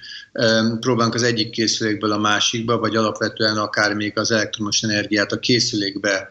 [0.79, 6.29] próbálunk az egyik készülékből a másikba, vagy alapvetően akár még az elektromos energiát a készülékbe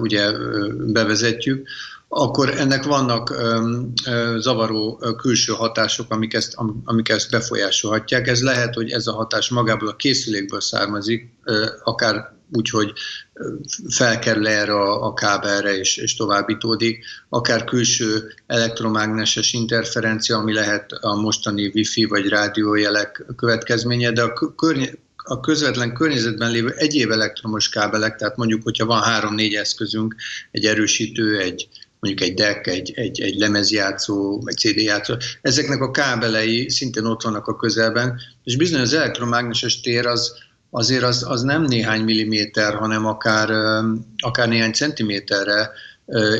[0.00, 0.32] ugye
[0.76, 1.68] bevezetjük,
[2.08, 3.34] akkor ennek vannak
[4.38, 8.28] zavaró külső hatások, amik ezt, amik ezt befolyásolhatják.
[8.28, 11.32] Ez lehet, hogy ez a hatás magából a készülékből származik,
[11.84, 12.92] akár úgy, hogy
[13.88, 21.14] felkerül erre a, a kábelre és, és továbbítódik, akár külső elektromágneses interferencia, ami lehet a
[21.14, 28.16] mostani wifi vagy rádiójelek következménye, de a, környe, a közvetlen környezetben lévő egyéb elektromos kábelek,
[28.16, 30.14] tehát mondjuk, hogyha van három-négy eszközünk,
[30.50, 31.68] egy erősítő, egy,
[32.00, 37.22] mondjuk egy deck, egy, egy, egy lemezjátszó, egy CD játszó, ezeknek a kábelei szintén ott
[37.22, 40.32] vannak a közelben, és bizony az elektromágneses tér az,
[40.70, 43.50] azért az, az nem néhány milliméter, hanem akár,
[44.16, 45.70] akár néhány centiméterre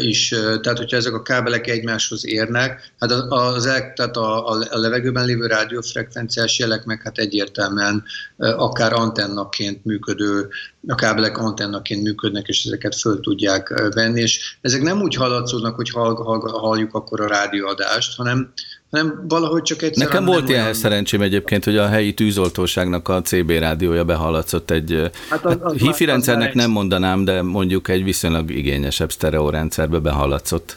[0.01, 5.47] is, tehát hogyha ezek a kábelek egymáshoz érnek, hát az, tehát a, a levegőben lévő
[5.47, 8.05] rádiófrekvenciás jelek meg hát egyértelműen
[8.37, 10.49] akár antennaként működő,
[10.87, 15.91] a kábelek antennaként működnek, és ezeket föl tudják venni, és ezek nem úgy hallatszódnak, hogy
[15.91, 18.53] hall, hall, halljuk akkor a rádióadást, hanem
[18.97, 20.07] hanem valahogy csak egyszer.
[20.07, 20.75] Nekem volt ilyen olyan...
[20.75, 26.05] szerencsém egyébként, hogy a helyi tűzoltóságnak a CB rádiója behallatszott egy hát az, az hifi
[26.05, 30.77] már, rendszernek nem mondanám, de mondjuk egy viszonylag igényesebb sztereórendszerbe behallatszott.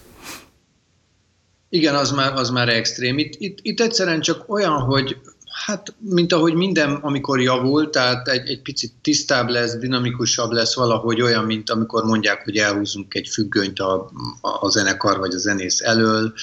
[1.69, 3.17] Igen, az már, az már extrém.
[3.17, 5.17] Itt, itt, itt egyszerűen csak olyan, hogy
[5.65, 11.21] Hát, mint ahogy minden, amikor javul, tehát egy, egy picit tisztább lesz, dinamikusabb lesz valahogy
[11.21, 16.33] olyan, mint amikor mondják, hogy elhúzunk egy függönyt a, a zenekar vagy a zenész elől,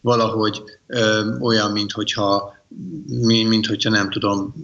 [0.00, 2.54] valahogy ö, olyan, mint hogyha,
[3.48, 4.54] mint hogyha nem tudom,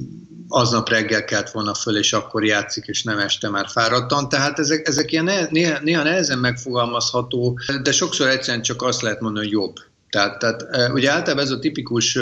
[0.49, 4.29] aznap reggel kelt volna föl, és akkor játszik, és nem este már fáradtan.
[4.29, 9.45] Tehát ezek, ezek ilyen néha, néha nehezen megfogalmazható, de sokszor egyszerűen csak azt lehet mondani,
[9.45, 9.75] hogy jobb.
[10.11, 12.19] Tehát, tehát ugye általában ez a tipikus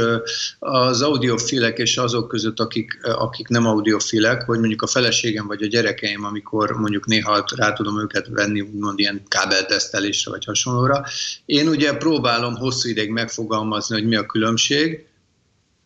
[0.59, 5.66] az audiofilek és azok között, akik, akik nem audiofilek, hogy mondjuk a feleségem vagy a
[5.66, 11.05] gyerekeim, amikor mondjuk néha rá tudom őket venni, úgymond ilyen kábeltesztelésre vagy hasonlóra.
[11.44, 15.07] Én ugye próbálom hosszú ideig megfogalmazni, hogy mi a különbség,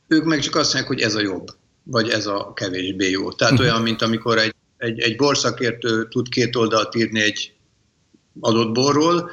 [0.08, 1.46] ők meg csak azt mondják, hogy ez a jobb,
[1.82, 3.32] vagy ez a kevésbé jó.
[3.32, 3.68] Tehát uh-huh.
[3.68, 7.52] olyan, mint amikor egy, egy, egy borszakértő tud két oldalt írni egy
[8.40, 9.30] adott borról,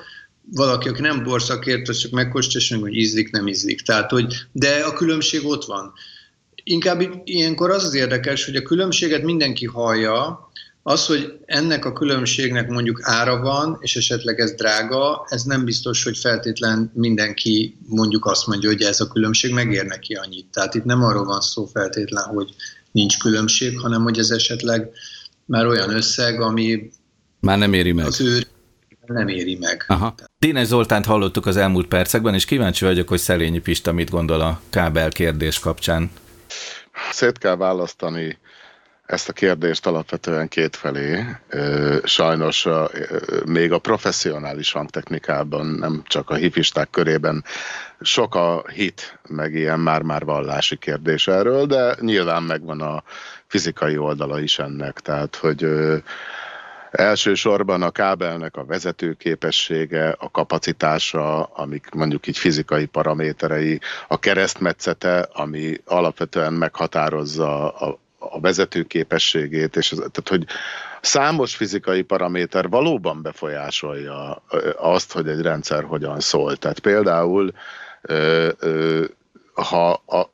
[0.51, 3.81] valaki, aki nem borszakért, az csak megkóstolja, hogy ízlik, nem ízlik.
[3.81, 5.93] Tehát, hogy, de a különbség ott van.
[6.63, 10.49] Inkább ilyenkor az az érdekes, hogy a különbséget mindenki hallja,
[10.83, 16.03] az, hogy ennek a különbségnek mondjuk ára van, és esetleg ez drága, ez nem biztos,
[16.03, 20.45] hogy feltétlen mindenki mondjuk azt mondja, hogy ez a különbség megér neki annyit.
[20.51, 22.55] Tehát itt nem arról van szó feltétlen, hogy
[22.91, 24.89] nincs különbség, hanem hogy ez esetleg
[25.45, 26.91] már olyan összeg, ami
[27.39, 28.05] már nem éri meg.
[28.05, 28.41] Az ő
[29.05, 29.85] nem éri meg.
[29.87, 30.15] Aha.
[30.39, 34.61] Dénes Zoltánt hallottuk az elmúlt percekben, és kíváncsi vagyok, hogy Szelényi Pista mit gondol a
[34.69, 36.11] kábel kérdés kapcsán.
[37.11, 38.37] Szét kell választani
[39.05, 41.25] ezt a kérdést alapvetően kétfelé.
[42.03, 42.67] Sajnos
[43.45, 47.43] még a professzionális hangtechnikában, nem csak a hifisták körében
[48.01, 53.03] sok a hit, meg ilyen már-már vallási kérdés erről, de nyilván megvan a
[53.47, 55.67] fizikai oldala is ennek, tehát hogy
[56.91, 65.77] Elsősorban a kábelnek a vezetőképessége, a kapacitása, amik mondjuk így fizikai paraméterei, a keresztmetszete, ami
[65.85, 70.45] alapvetően meghatározza a, a vezetőképességét, és az, tehát, hogy
[71.01, 74.43] számos fizikai paraméter valóban befolyásolja
[74.77, 76.55] azt, hogy egy rendszer hogyan szól.
[76.57, 77.51] Tehát például
[79.53, 80.29] ha a,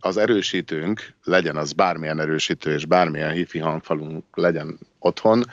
[0.00, 5.44] az erősítőnk, legyen az bármilyen erősítő és bármilyen hifi hangfalunk legyen otthon,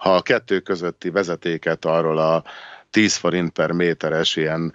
[0.00, 2.44] ha a kettő közötti vezetéket arról a
[2.90, 4.74] 10 forint per méteres ilyen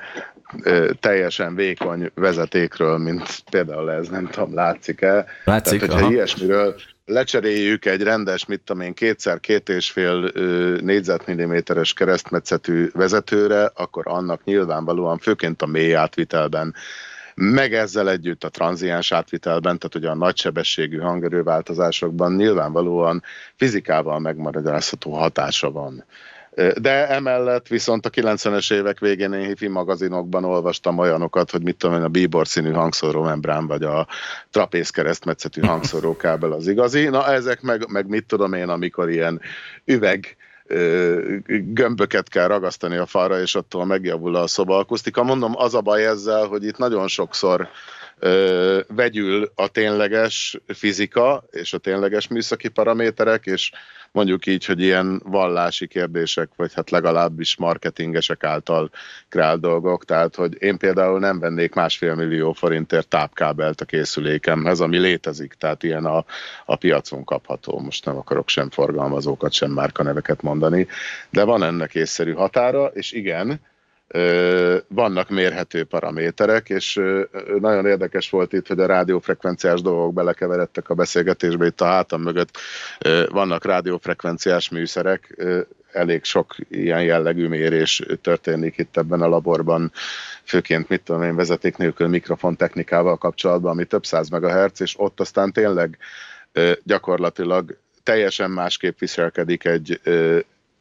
[0.63, 5.25] ö, teljesen vékony vezetékről, mint például ez, nem tudom, látszik-e?
[5.43, 6.13] Látszik, Tehát, hogyha aha.
[6.13, 10.31] ilyesmiről lecseréljük egy rendes, mit tudom én, kétszer két és fél
[10.81, 16.75] négyzetmilliméteres keresztmetszetű vezetőre, akkor annak nyilvánvalóan, főként a mély átvitelben
[17.35, 23.23] meg ezzel együtt a tranziens átvitelben, tehát ugye a nagysebességű hangerőváltozásokban nyilvánvalóan
[23.55, 26.05] fizikával megmaradásható hatása van.
[26.81, 31.95] De emellett viszont a 90-es évek végén én hifi magazinokban olvastam olyanokat, hogy mit tudom
[31.95, 34.07] én, a bíbor színű hangszóró membrán, vagy a
[34.49, 37.03] trapéz keresztmetszetű hangszórókábel az igazi.
[37.03, 39.41] Na ezek meg, meg mit tudom én, amikor ilyen
[39.85, 40.37] üveg
[41.73, 45.23] gömböket kell ragasztani a falra, és attól megjavul a szoba akusztika.
[45.23, 47.69] Mondom, az a baj ezzel, hogy itt nagyon sokszor
[48.19, 53.71] ö, vegyül a tényleges fizika és a tényleges műszaki paraméterek, és
[54.15, 58.91] mondjuk így, hogy ilyen vallási kérdések, vagy hát legalábbis marketingesek által
[59.29, 64.97] kreált dolgok, tehát hogy én például nem vennék másfél millió forintért tápkábelt a készülékemhez, ami
[64.97, 66.25] létezik, tehát ilyen a,
[66.65, 67.79] a piacon kapható.
[67.79, 70.87] Most nem akarok sem forgalmazókat, sem márkaneveket mondani,
[71.29, 73.59] de van ennek észszerű határa, és igen,
[74.87, 77.01] vannak mérhető paraméterek, és
[77.59, 82.57] nagyon érdekes volt itt, hogy a rádiófrekvenciás dolgok belekeveredtek a beszélgetésbe, itt a hátam mögött.
[83.29, 85.43] Vannak rádiófrekvenciás műszerek,
[85.91, 89.91] elég sok ilyen jellegű mérés történik itt ebben a laborban,
[90.43, 95.19] főként mit tudom én vezeték nélkül mikrofon technikával kapcsolatban, ami több száz megahertz, és ott
[95.19, 95.97] aztán tényleg
[96.83, 100.01] gyakorlatilag teljesen másképp viselkedik egy,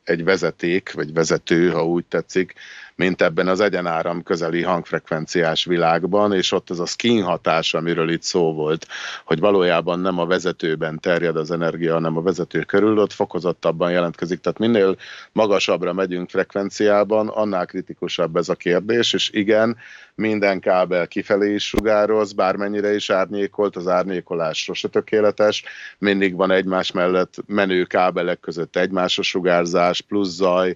[0.05, 2.55] egy vezeték, vagy vezető, ha úgy tetszik,
[2.97, 8.23] mint ebben az egyenáram közeli hangfrekvenciás világban, és ott az a skin hatás, amiről itt
[8.23, 8.87] szó volt,
[9.25, 14.41] hogy valójában nem a vezetőben terjed az energia, hanem a vezető körül, ott fokozottabban jelentkezik.
[14.41, 14.97] Tehát minél
[15.33, 19.77] magasabbra megyünk frekvenciában, annál kritikusabb ez a kérdés, és igen,
[20.15, 25.65] minden kábel kifelé is sugároz, bármennyire is árnyékolt, az árnyékolás sose tökéletes,
[25.99, 30.75] mindig van egymás mellett menő kábelek között egymásra sugárzás, plusz zaj,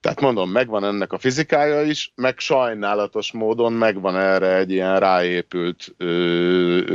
[0.00, 5.94] tehát mondom, megvan ennek a fizikája is, meg sajnálatos módon megvan erre egy ilyen ráépült,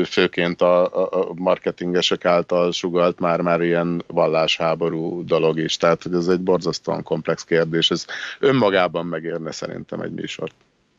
[0.05, 5.77] főként a, marketingesek által sugalt már-már ilyen vallásháború dolog is.
[5.77, 7.91] Tehát, hogy ez egy borzasztóan komplex kérdés.
[7.91, 8.05] Ez
[8.39, 10.53] önmagában megérne szerintem egy műsort.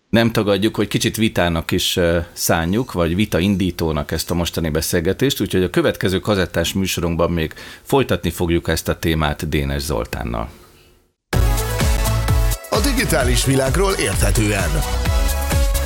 [0.08, 1.98] Nem tagadjuk, hogy kicsit vitának is
[2.32, 8.30] szánjuk, vagy vita indítónak ezt a mostani beszélgetést, úgyhogy a következő kazettás műsorunkban még folytatni
[8.30, 10.48] fogjuk ezt a témát Dénes Zoltánnal
[12.96, 14.70] digitális világról érthetően.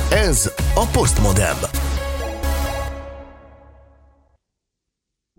[0.09, 1.80] Ez a Postmodem.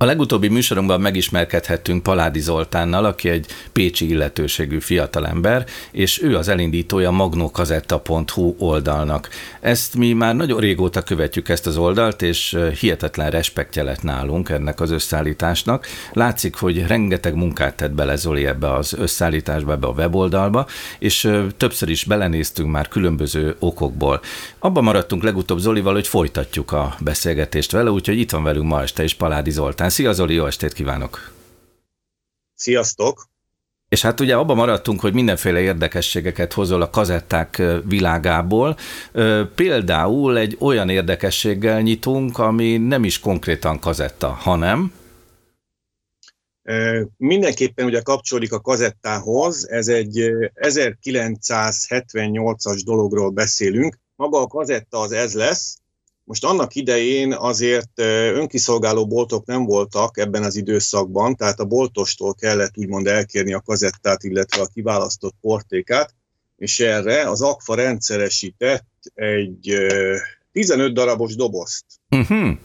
[0.03, 7.11] A legutóbbi műsorunkban megismerkedhettünk Paládi Zoltánnal, aki egy pécsi illetőségű fiatalember, és ő az elindítója
[7.11, 9.29] magnokazetta.hu oldalnak.
[9.61, 14.81] Ezt mi már nagyon régóta követjük ezt az oldalt, és hihetetlen respektje lett nálunk ennek
[14.81, 15.87] az összeállításnak.
[16.13, 20.67] Látszik, hogy rengeteg munkát tett bele Zoli ebbe az összeállításba, ebbe a weboldalba,
[20.99, 24.21] és többször is belenéztünk már különböző okokból.
[24.59, 29.05] Abban maradtunk legutóbb Zolival, hogy folytatjuk a beszélgetést vele, úgyhogy itt van velünk ma este
[29.05, 29.91] is Paládi Zoltán.
[29.93, 31.33] Szia Zoli, jó estét kívánok!
[32.55, 33.29] Sziasztok!
[33.89, 38.77] És hát ugye abban maradtunk, hogy mindenféle érdekességeket hozol a kazetták világából.
[39.55, 44.93] Például egy olyan érdekességgel nyitunk, ami nem is konkrétan kazetta, hanem...
[47.17, 53.99] Mindenképpen ugye kapcsolódik a kazettához, ez egy 1978-as dologról beszélünk.
[54.17, 55.82] Maga a kazetta az ez lesz,
[56.25, 58.01] most annak idején azért
[58.35, 64.23] önkiszolgáló boltok nem voltak ebben az időszakban, tehát a boltostól kellett úgymond elkérni a kazettát,
[64.23, 66.15] illetve a kiválasztott portékát,
[66.57, 69.77] és erre az AKFA rendszeresített egy
[70.53, 71.85] 15 darabos dobozt.
[72.11, 72.57] Uh-huh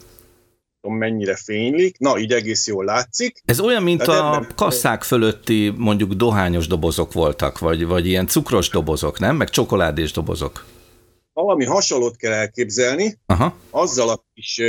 [0.90, 1.98] mennyire fénylik.
[1.98, 3.42] Na, így egész jól látszik.
[3.46, 4.52] Ez olyan, mint Tehát a ebben...
[4.56, 9.36] kasszák fölötti mondjuk dohányos dobozok voltak, vagy, vagy ilyen cukros dobozok, nem?
[9.36, 10.66] Meg csokoládés dobozok
[11.44, 13.58] valami hasonlót kell elképzelni, Aha.
[13.70, 14.62] azzal a kis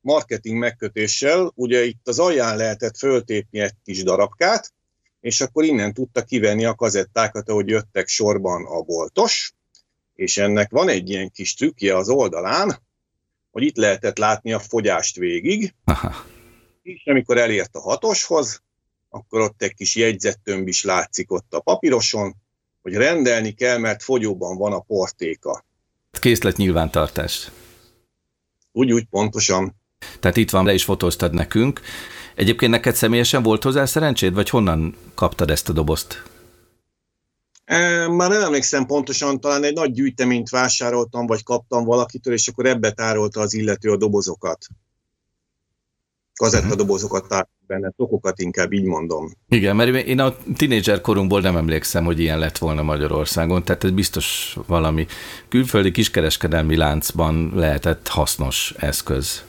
[0.00, 4.72] marketing megkötéssel, ugye itt az alján lehetett föltépni egy kis darabkát,
[5.20, 9.52] és akkor innen tudta kivenni a kazettákat, ahogy jöttek sorban a boltos,
[10.14, 12.82] és ennek van egy ilyen kis trükkje az oldalán,
[13.50, 16.14] hogy itt lehetett látni a fogyást végig, Aha.
[16.82, 18.62] és amikor elért a hatoshoz,
[19.08, 22.34] akkor ott egy kis jegyzettömb is látszik ott a papíroson,
[22.82, 25.64] hogy rendelni kell, mert fogyóban van a portéka.
[26.20, 27.50] Készlet nyilvántartás.
[28.72, 29.74] Úgy, úgy, pontosan.
[30.20, 31.80] Tehát itt van, le is fotóztad nekünk.
[32.34, 36.22] Egyébként neked személyesen volt hozzá szerencséd, vagy honnan kaptad ezt a dobozt?
[37.64, 42.66] E, már nem emlékszem pontosan, talán egy nagy gyűjteményt vásároltam, vagy kaptam valakitől, és akkor
[42.66, 44.66] ebbe tárolta az illető a dobozokat.
[46.34, 49.30] Kazettadobozokat tárolt benne, tokokat inkább így mondom.
[49.48, 53.90] Igen, mert én a tinédzser korunkból nem emlékszem, hogy ilyen lett volna Magyarországon, tehát ez
[53.90, 55.06] biztos valami
[55.48, 59.42] külföldi kiskereskedelmi láncban lehetett hasznos eszköz.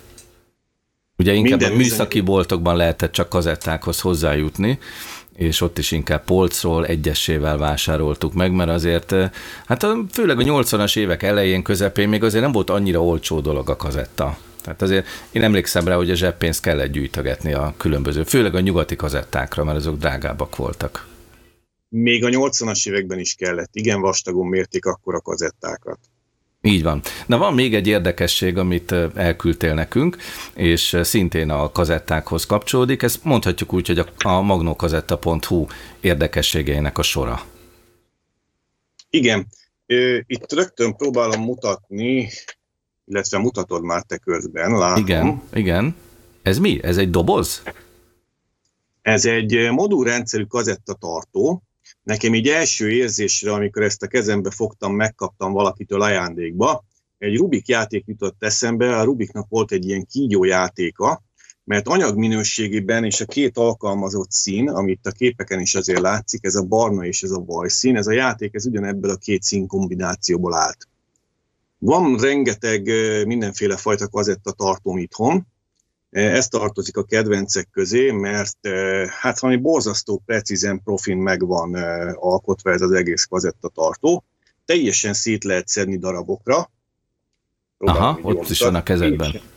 [1.18, 2.34] Ugye inkább Minden a műszaki bizony.
[2.34, 4.80] boltokban lehetett csak kazettákhoz hozzájutni,
[5.36, 9.30] és ott is inkább polcról egyesével vásároltuk meg, mert azért, eh,
[9.66, 13.76] hát főleg a 80-as évek elején, közepén még azért nem volt annyira olcsó dolog a
[13.76, 14.38] kazetta.
[14.64, 18.96] Tehát azért én emlékszem rá, hogy a zseppénzt kellett gyűjtögetni a különböző, főleg a nyugati
[18.96, 21.08] kazettákra, mert azok drágábbak voltak.
[21.90, 23.70] Még a 80-as években is kellett.
[23.72, 26.00] Igen vastagon mérték akkor a kazettákat.
[26.62, 27.02] Így van.
[27.26, 30.18] Na van még egy érdekesség, amit elküldtél nekünk,
[30.54, 33.02] és szintén a kazettákhoz kapcsolódik.
[33.02, 35.66] Ezt mondhatjuk úgy, hogy a magnokazetta.hu
[36.00, 37.42] érdekességeinek a sora.
[39.10, 39.48] Igen.
[40.26, 42.30] Itt rögtön próbálom mutatni,
[43.06, 45.04] illetve mutatod már te közben, látom.
[45.04, 45.96] Igen, igen.
[46.42, 46.84] Ez mi?
[46.84, 47.64] Ez egy doboz?
[49.02, 51.64] Ez egy modulrendszerű kazettatartó,
[52.04, 56.86] Nekem így első érzésre, amikor ezt a kezembe fogtam, megkaptam valakitől ajándékba,
[57.18, 61.24] egy Rubik játék jutott eszembe, a Rubiknak volt egy ilyen kígyó játéka,
[61.64, 66.64] mert anyagminőségében és a két alkalmazott szín, amit a képeken is azért látszik, ez a
[66.64, 70.54] barna és ez a vaj szín, ez a játék, ez ugyanebből a két szín kombinációból
[70.54, 70.88] állt.
[71.86, 72.86] Van rengeteg
[73.26, 75.48] mindenféle fajta kazetta tartom itthon,
[76.10, 78.68] ez tartozik a kedvencek közé, mert
[79.10, 81.74] hát valami borzasztó precízen profin megvan
[82.14, 84.24] alkotva ez az egész kazettatartó.
[84.66, 86.72] Teljesen szét lehet szedni darabokra.
[87.78, 89.32] Próbálom Aha, ott is van a kezedben.
[89.32, 89.50] Teljesen,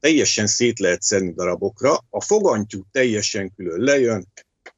[0.00, 2.04] teljesen szét lehet szedni darabokra.
[2.10, 4.26] A fogantyú teljesen külön lejön,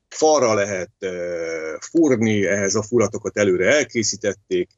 [0.08, 0.90] falra lehet
[1.80, 4.70] furni, ehhez a furatokat előre elkészítették,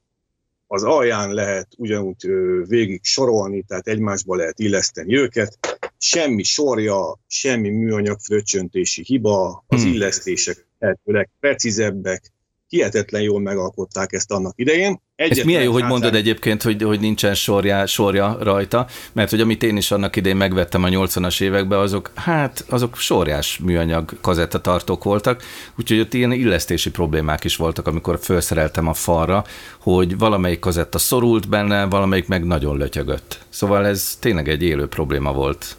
[0.67, 2.27] az alján lehet ugyanúgy
[2.69, 5.59] végig sorolni, tehát egymásba lehet illeszteni őket
[5.99, 9.93] semmi sorja, semmi műanyag fröccsöntési hiba, az hmm.
[9.93, 12.33] illesztések lehetőleg precízebbek,
[12.69, 15.01] hihetetlen jól megalkották ezt annak idején.
[15.15, 19.41] Egyetlen Ez milyen jó, hogy mondod egyébként, hogy, hogy nincsen sorja, sorja rajta, mert hogy
[19.41, 25.05] amit én is annak idején megvettem a 80-as években, azok, hát azok sorjás műanyag kazettatartók
[25.05, 25.43] voltak,
[25.79, 29.45] úgyhogy ott ilyen illesztési problémák is voltak, amikor felszereltem a falra,
[29.81, 33.45] hogy valamelyik kazetta szorult benne, valamelyik meg nagyon lötyögött.
[33.49, 35.77] Szóval ez tényleg egy élő probléma volt.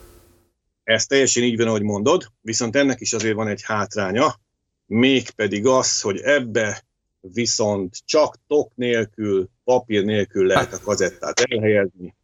[0.83, 4.35] Ez teljesen így van, ahogy mondod, viszont ennek is azért van egy hátránya,
[4.87, 6.83] mégpedig az, hogy ebbe
[7.21, 12.15] viszont csak tok nélkül, papír nélkül lehet a kazettát elhelyezni.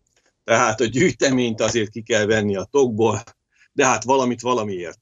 [0.44, 3.24] Tehát a gyűjteményt azért ki kell venni a tokból,
[3.74, 5.00] de hát valamit valamiért.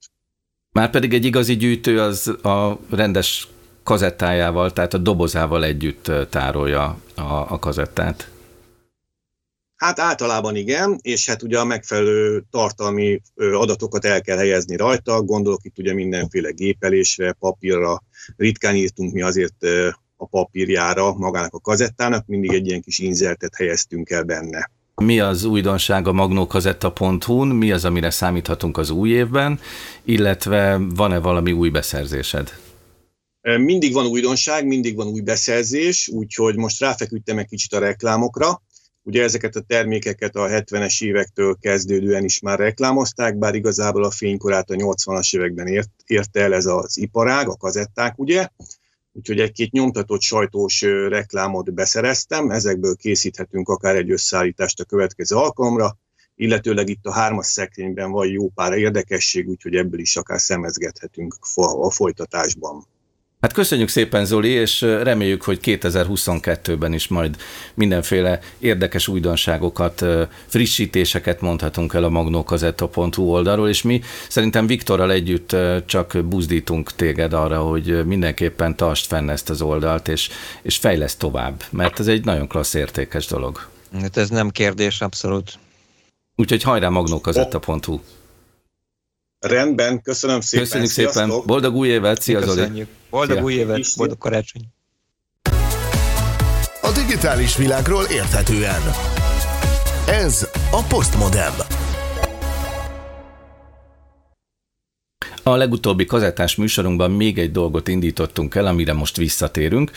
[0.71, 3.47] Már pedig egy igazi gyűjtő az a rendes
[3.83, 8.30] kazettájával, tehát a dobozával együtt tárolja a, a kazettát.
[9.81, 15.59] Hát általában igen, és hát ugye a megfelelő tartalmi adatokat el kell helyezni rajta, gondolok
[15.63, 18.03] itt ugye mindenféle gépelésre, papírra,
[18.37, 19.55] ritkán írtunk mi azért
[20.17, 24.71] a papírjára magának a kazettának, mindig egy ilyen kis inzertet helyeztünk el benne.
[24.95, 29.59] Mi az újdonság a magnókazetta.hu-n, mi az, amire számíthatunk az új évben,
[30.03, 32.53] illetve van-e valami új beszerzésed?
[33.41, 38.61] Mindig van újdonság, mindig van új beszerzés, úgyhogy most ráfeküdtem egy kicsit a reklámokra.
[39.03, 44.69] Ugye ezeket a termékeket a 70-es évektől kezdődően is már reklámozták, bár igazából a fénykorát
[44.69, 48.47] a 80-as években ért, érte el ez az iparág, a kazetták, ugye?
[49.13, 55.97] Úgyhogy egy-két nyomtatott sajtós reklámot beszereztem, ezekből készíthetünk akár egy összeállítást a következő alkalomra,
[56.35, 61.91] illetőleg itt a hármas szekrényben van jó pár érdekesség, úgyhogy ebből is akár szemezgethetünk a
[61.91, 62.87] folytatásban.
[63.41, 67.35] Hát köszönjük szépen Zoli, és reméljük, hogy 2022-ben is majd
[67.73, 70.05] mindenféle érdekes újdonságokat,
[70.47, 77.61] frissítéseket mondhatunk el a magnokazetta.hu oldalról, és mi szerintem Viktorral együtt csak buzdítunk téged arra,
[77.61, 80.29] hogy mindenképpen tartsd fenn ezt az oldalt, és,
[80.61, 83.67] és fejleszt tovább, mert ez egy nagyon klassz értékes dolog.
[84.01, 85.59] Hát ez nem kérdés, abszolút.
[86.35, 87.99] Úgyhogy hajrá magnokazetta.hu.
[89.41, 90.65] Rendben, köszönöm szépen.
[90.65, 91.11] Köszönjük szépen.
[91.11, 91.45] Sziasztok.
[91.45, 92.85] Boldog új évet, szia Zoli.
[93.09, 93.45] Boldog Szia.
[93.45, 94.61] új évet, boldog karácsony.
[96.81, 98.81] A digitális világról érthetően.
[100.07, 101.53] Ez a Postmodem.
[105.43, 109.91] A legutóbbi kazettás műsorunkban még egy dolgot indítottunk el, amire most visszatérünk.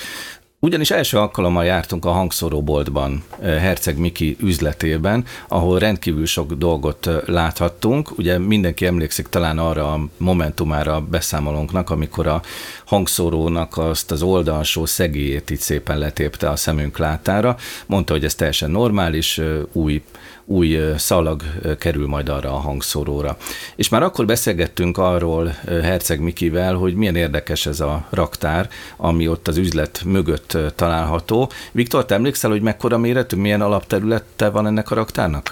[0.65, 7.17] Ugyanis első alkalommal jártunk a hangszóróboltban, eh, Herceg Miki üzletében, ahol rendkívül sok dolgot eh,
[7.27, 8.19] láthattunk.
[8.19, 12.43] Ugye mindenki emlékszik talán arra a momentumára a beszámolónknak, amikor a
[12.85, 17.57] hangszórónak azt az oldalsó szegélyét így szépen letépte a szemünk látára.
[17.87, 20.03] Mondta, hogy ez teljesen normális, eh, új
[20.45, 21.43] új szalag
[21.79, 23.37] kerül majd arra a hangszóróra.
[23.77, 29.49] És már akkor beszélgettünk arról Herceg Mikivel, hogy milyen érdekes ez a raktár, ami ott
[29.49, 31.51] az üzlet mögött található.
[31.73, 35.51] Viktor, te emlékszel, hogy mekkora méretű, milyen alapterülete van ennek a raktárnak?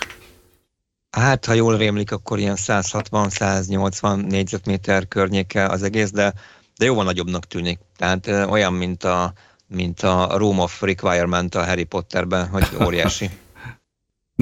[1.10, 6.32] Hát, ha jól rémlik, akkor ilyen 160-180 négyzetméter környéke az egész, de,
[6.76, 7.78] de jóval nagyobbnak tűnik.
[7.96, 9.32] Tehát olyan, mint a,
[9.66, 13.30] mint a Room of Requirement a Harry Potterben, hogy óriási.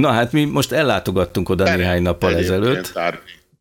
[0.00, 2.90] Na hát mi most ellátogattunk oda Perem néhány nappal ezelőtt.
[2.94, 3.18] Árni.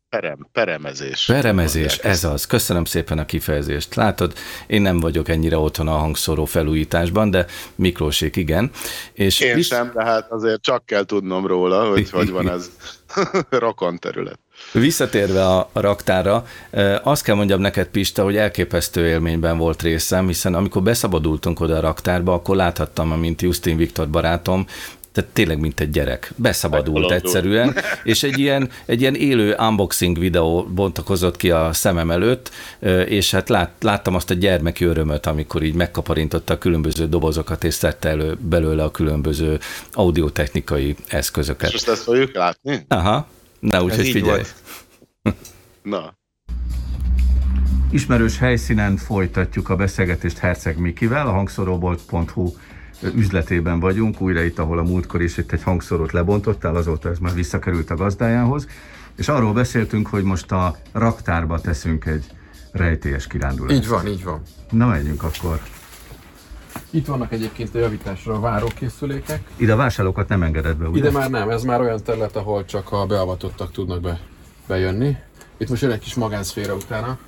[0.08, 1.24] Perem, peremezés.
[1.26, 2.46] Peremezés, ez az.
[2.46, 3.94] Köszönöm szépen a kifejezést.
[3.94, 4.32] Látod,
[4.66, 8.70] én nem vagyok ennyire otthon a hangszóró felújításban, de Miklósék igen.
[9.12, 12.70] És Én visz- sem, de hát azért csak kell tudnom róla, hogy hogy van ez
[13.50, 14.38] rokon terület.
[14.72, 16.44] Visszatérve a raktára,
[17.02, 21.80] azt kell mondjam neked, Pista, hogy elképesztő élményben volt részem, hiszen amikor beszabadultunk oda a
[21.80, 24.66] raktárba, akkor láthattam, mint Justin Viktor barátom,
[25.12, 26.32] tehát tényleg mint egy gyerek.
[26.36, 32.50] Beszabadult egyszerűen, és egy ilyen, egy ilyen élő unboxing videó bontakozott ki a szemem előtt,
[33.06, 37.74] és hát lát, láttam azt a gyermeki örömöt, amikor így megkaparintotta a különböző dobozokat, és
[37.74, 39.58] szedte elő belőle a különböző
[39.92, 41.68] audiotechnikai eszközöket.
[41.68, 42.84] És most ezt fogjuk látni?
[42.88, 43.28] Aha,
[43.60, 44.24] na úgyhogy figyelj.
[44.24, 44.54] volt.
[45.82, 46.18] Na,
[47.92, 52.52] Ismerős helyszínen folytatjuk a beszélgetést Herceg Mikivel, a hangszorobolt.hu
[53.14, 57.34] üzletében vagyunk, újra itt, ahol a múltkor is itt egy hangszorot lebontottál, azóta ez már
[57.34, 58.66] visszakerült a gazdájához,
[59.16, 62.24] és arról beszéltünk, hogy most a raktárba teszünk egy
[62.72, 63.76] rejtélyes kirándulást.
[63.76, 64.42] Így van, így van.
[64.70, 65.60] Na, menjünk akkor.
[66.90, 69.42] Itt vannak egyébként a javításra váró készülékek.
[69.56, 70.98] Ide a vásárlókat nem engedett be, ugye?
[70.98, 74.20] Ide már nem, ez már olyan terület, ahol csak a beavatottak tudnak be,
[74.66, 75.16] bejönni.
[75.56, 77.18] Itt most jön egy kis magánszféra utána.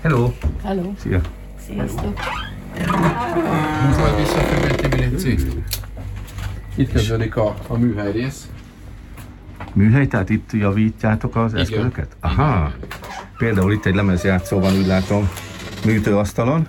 [0.00, 0.32] Hello!
[0.62, 1.20] Hello, Szia!
[1.66, 2.18] Sziasztok!
[3.98, 5.36] Majd vissza a függönyt, Tibi, Léci.
[6.74, 8.48] Itt kezdődik a, a műhely rész.
[9.72, 11.62] Műhely, tehát itt javítjátok az Igen.
[11.64, 12.16] eszközöket?
[12.20, 12.72] Aha!
[13.38, 15.28] Például itt egy lemezjátszó van, úgy látom,
[15.84, 16.68] műtőasztalon,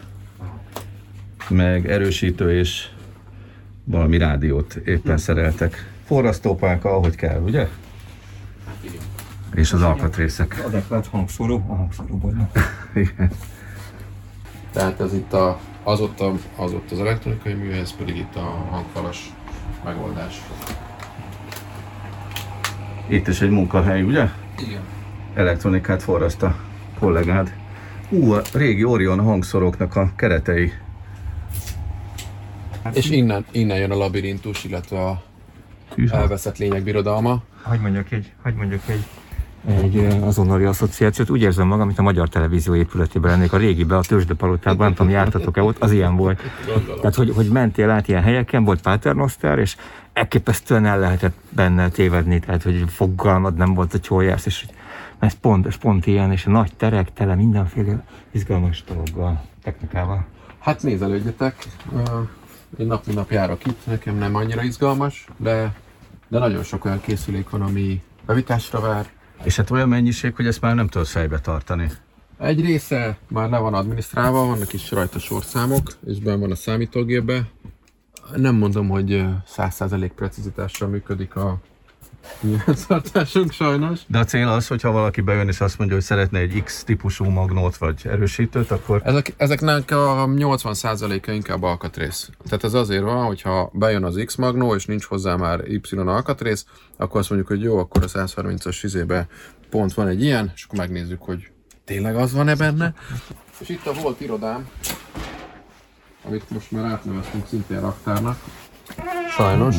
[1.50, 2.88] meg erősítő és
[3.84, 5.92] valami rádiót éppen szereltek.
[6.06, 7.68] Forrasztópálka, ahogy kell, ugye?
[8.82, 9.02] Igen.
[9.54, 10.64] És az alkatrészek.
[10.66, 12.50] Adekvát hangszóró a hangszóróból.
[12.94, 13.32] Igen.
[14.78, 18.36] Tehát ez itt a, az, ott a, az ott az elektronikai műhely, ez pedig itt
[18.36, 19.34] a hangfalas
[19.84, 20.42] megoldás.
[23.08, 24.30] Itt is egy munkahely, ugye?
[24.68, 24.82] Igen.
[25.34, 26.56] Elektronikát forraszt a
[27.00, 27.54] kollégád.
[28.10, 30.74] Ú, a régi Orion hangszoroknak a keretei.
[32.94, 35.24] És innen, innen jön a labirintus, illetve a
[36.12, 37.44] elveszett lények birodalma.
[37.62, 39.06] Hogy mondjak egy, hogy mondjak egy,
[39.66, 41.30] egy azonnali asszociációt.
[41.30, 45.12] Úgy érzem magam, mint a Magyar Televízió épületében lennék a régibe, a Tőzsdepalotában, nem tudom,
[45.12, 46.42] jártatok-e ott, az ilyen volt.
[47.02, 49.76] Tehát, hogy, hogy mentél át ilyen helyeken, volt Paternoster, és
[50.14, 54.66] elképesztően el lehetett benne tévedni, tehát, hogy fogalmad nem volt, hogy hol jársz, és
[55.20, 60.26] ez pont, ez pont ilyen, és a nagy terek tele mindenféle izgalmas dologgal, technikával.
[60.60, 61.68] Hát nézelődjetek,
[62.78, 65.74] én nap mint nap járok itt, nekem nem annyira izgalmas, de,
[66.28, 69.10] de nagyon sok olyan készülék van, ami bevitásra vár.
[69.44, 71.92] És hát olyan mennyiség, hogy ezt már nem tudod fejbe tartani.
[72.40, 77.48] Egy része már le van adminisztrálva, vannak is rajta sorszámok, és benn van a számítógépbe.
[78.36, 81.58] Nem mondom, hogy ö, 100% precizitással működik a
[82.42, 84.00] nyilvántartásunk sajnos.
[84.08, 87.26] De a cél az, hogyha valaki bejön és azt mondja, hogy szeretne egy X típusú
[87.26, 92.30] magnót vagy erősítőt, akkor Ezek, ezeknek a 80%-a inkább alkatrész.
[92.44, 96.66] Tehát ez azért van, hogyha bejön az X magnó, és nincs hozzá már Y alkatrész,
[96.98, 99.28] akkor azt mondjuk, hogy jó, akkor a 130-as izébe
[99.70, 101.50] pont van egy ilyen, és akkor megnézzük, hogy
[101.86, 102.94] tényleg az van-e benne.
[103.60, 104.70] És itt a volt irodám,
[106.24, 108.40] amit most már átneveztünk szintén raktárnak.
[109.30, 109.76] Sajnos.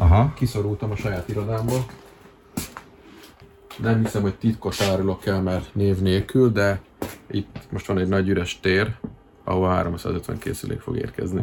[0.00, 1.84] Aha, Kiszorultam a saját irodámból.
[3.76, 6.80] Nem hiszem, hogy titkot árulok el, mert név nélkül, de
[7.30, 8.94] itt most van egy nagy üres tér,
[9.44, 11.42] ahol 350 készülék fog érkezni.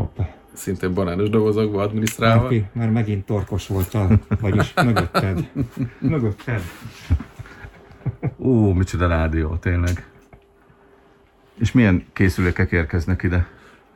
[0.54, 2.42] szintén banános dobozokba adminisztrálva.
[2.42, 5.50] Márki, már megint torkos voltál, vagyis mögötted.
[6.00, 6.62] Mögötted.
[8.38, 10.08] Ó, micsoda rádió, tényleg.
[11.60, 13.48] És milyen készülékek érkeznek ide?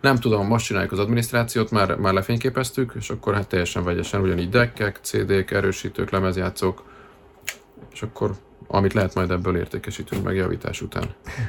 [0.01, 4.49] Nem tudom, most csináljuk az adminisztrációt, már, már lefényképeztük, és akkor hát teljesen vegyesen, ugyanígy
[4.49, 6.83] deckek, CD-k, erősítők, lemezjátszók,
[7.93, 8.31] és akkor
[8.67, 11.03] amit lehet majd ebből értékesítünk meg javítás után.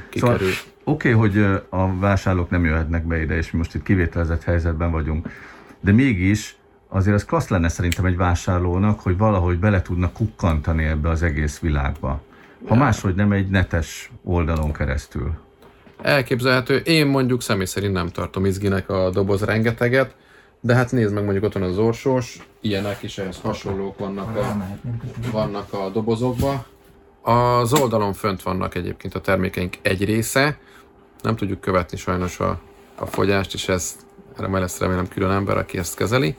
[0.09, 0.37] Kikerül.
[0.37, 4.43] Szóval, Oké, okay, hogy a vásárlók nem jöhetnek be ide, és mi most itt kivételezett
[4.43, 5.29] helyzetben vagyunk,
[5.79, 6.55] de mégis
[6.87, 11.59] azért az klassz lenne szerintem egy vásárlónak, hogy valahogy bele tudna kukkantani ebbe az egész
[11.59, 12.21] világba.
[12.67, 15.33] Ha máshogy nem egy netes oldalon keresztül.
[16.03, 16.77] Elképzelhető.
[16.77, 20.15] Én mondjuk személy szerint nem tartom izginek a doboz rengeteget,
[20.61, 24.57] de hát nézd meg mondjuk ott van az orsós, ilyenek is ehhez hasonlók vannak a,
[25.31, 26.65] vannak a dobozokba.
[27.21, 30.57] Az oldalon fönt vannak egyébként a termékeink egy része,
[31.21, 32.59] nem tudjuk követni sajnos a,
[32.95, 33.95] a fogyást, és ez
[34.37, 36.35] erre lesz remélem külön ember, aki ezt kezeli,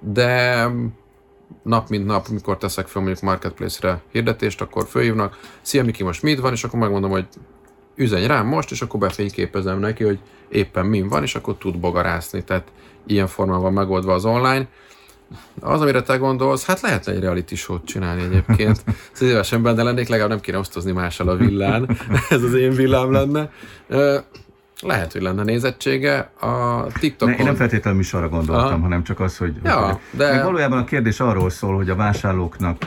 [0.00, 0.66] de
[1.62, 6.40] nap mint nap, amikor teszek fel mondjuk marketplace-re hirdetést, akkor fölhívnak, szia Miki, most mit
[6.40, 7.26] van, és akkor megmondom, hogy
[8.02, 12.44] üzenj rám most, és akkor befényképezem neki, hogy éppen min van, és akkor tud bogarászni.
[12.44, 12.64] Tehát
[13.06, 14.66] ilyen formában van megoldva az online.
[15.60, 18.84] Az, amire te gondolsz, hát lehetne egy reality show-t csinálni egyébként.
[19.12, 21.96] Szívesen benne lennék, legalább nem kéne osztozni mással a villán.
[22.28, 23.50] Ez az én villám lenne.
[24.82, 26.30] Lehet, hogy lenne nézettsége.
[26.40, 27.34] A TikTokon...
[27.34, 28.78] Ne, én nem feltétlenül műsorra gondoltam, Aha.
[28.78, 29.54] hanem csak az, hogy...
[29.64, 32.84] Ja, hogy de- Meg valójában a kérdés arról szól, hogy a vásárlóknak,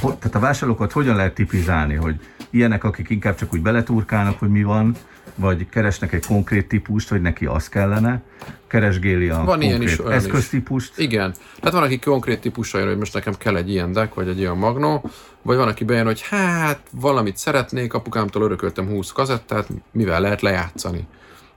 [0.00, 2.14] tehát a vásárlókat hogyan lehet tipizálni, hogy
[2.50, 4.96] ilyenek, akik inkább csak úgy beleturkálnak, hogy mi van,
[5.34, 8.22] vagy keresnek egy konkrét típust, hogy neki az kellene,
[8.66, 10.24] keresgéli a Van konkrét ilyen is, olyan is.
[10.24, 10.98] eszköztípust.
[10.98, 11.34] Igen.
[11.62, 14.38] Hát van, aki konkrét típusra jön, hogy most nekem kell egy ilyen deck, vagy egy
[14.38, 15.10] ilyen magnó,
[15.42, 21.06] vagy van, aki bejön, hogy hát valamit szeretnék, apukámtól örököltem 20 kazettát, mivel lehet lejátszani.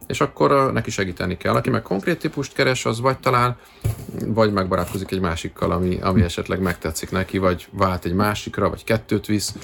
[0.08, 1.54] És akkor neki segíteni kell.
[1.56, 3.56] Aki meg konkrét típust keres, az vagy talán,
[4.26, 9.26] vagy megbarátkozik egy másikkal, ami, ami esetleg megtetszik neki, vagy vált egy másikra, vagy kettőt
[9.26, 9.56] visz.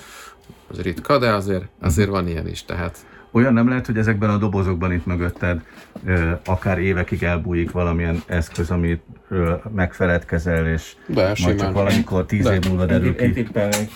[0.72, 2.98] Az ritka, de azért, azért van ilyen is, tehát
[3.32, 5.62] Olyan nem lehet, hogy ezekben a dobozokban itt mögötted
[6.06, 11.58] ö, akár évekig elbújik valamilyen eszköz, amit ö, megfeledkezel, és De, majd simán.
[11.58, 12.54] csak valamikor tíz De.
[12.54, 13.32] év múlva derül ki.
[13.32, 13.90] tippelnék,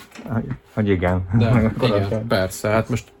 [0.72, 1.28] hogy igen.
[1.38, 2.68] De, igen, persze.
[2.68, 3.12] Hát most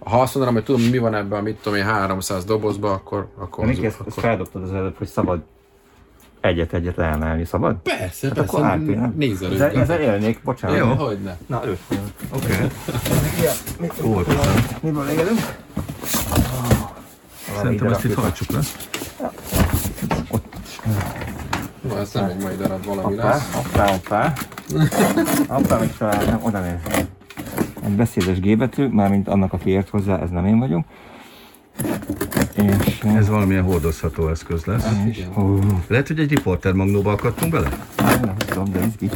[0.00, 3.28] ha azt mondanám, hogy tudom, mi van ebben, a mit tudom én, 300 dobozba, akkor,
[3.38, 4.06] akkor, Miki, ezt, akkor...
[4.06, 5.40] ezt feldobtad az előbb, hogy szabad
[6.40, 7.76] egyet-egyet leemelni, szabad?
[7.82, 9.14] Persze, Hát akkor árpi, nem?
[9.16, 10.76] Nézel Ezzel, ezzel élnék, bocsánat.
[10.76, 11.36] Jó, hogy ne.
[11.46, 11.78] Na, őt.
[12.34, 12.54] Oké.
[14.04, 14.54] Óvatosan.
[14.80, 15.38] Miből engedünk?
[17.56, 18.60] Szerintem ezt itt hajtsuk le.
[21.88, 23.52] Na, ez nem egy mai darab valami Hoppá, lesz.
[23.54, 24.32] hoppá, hoppá.
[25.48, 27.06] Hoppá, még talán nem, oda néz.
[27.84, 30.84] Egy beszédes G betű, mármint annak, aki ért hozzá, ez nem én vagyok.
[32.54, 33.00] És...
[33.00, 34.84] Ez valamilyen hordozható eszköz lesz.
[34.84, 35.32] Hát igen.
[35.32, 37.68] Hú, Lehet, hogy egy riporter magnóba akadtunk bele?
[37.96, 39.08] nem tudom, de izgi.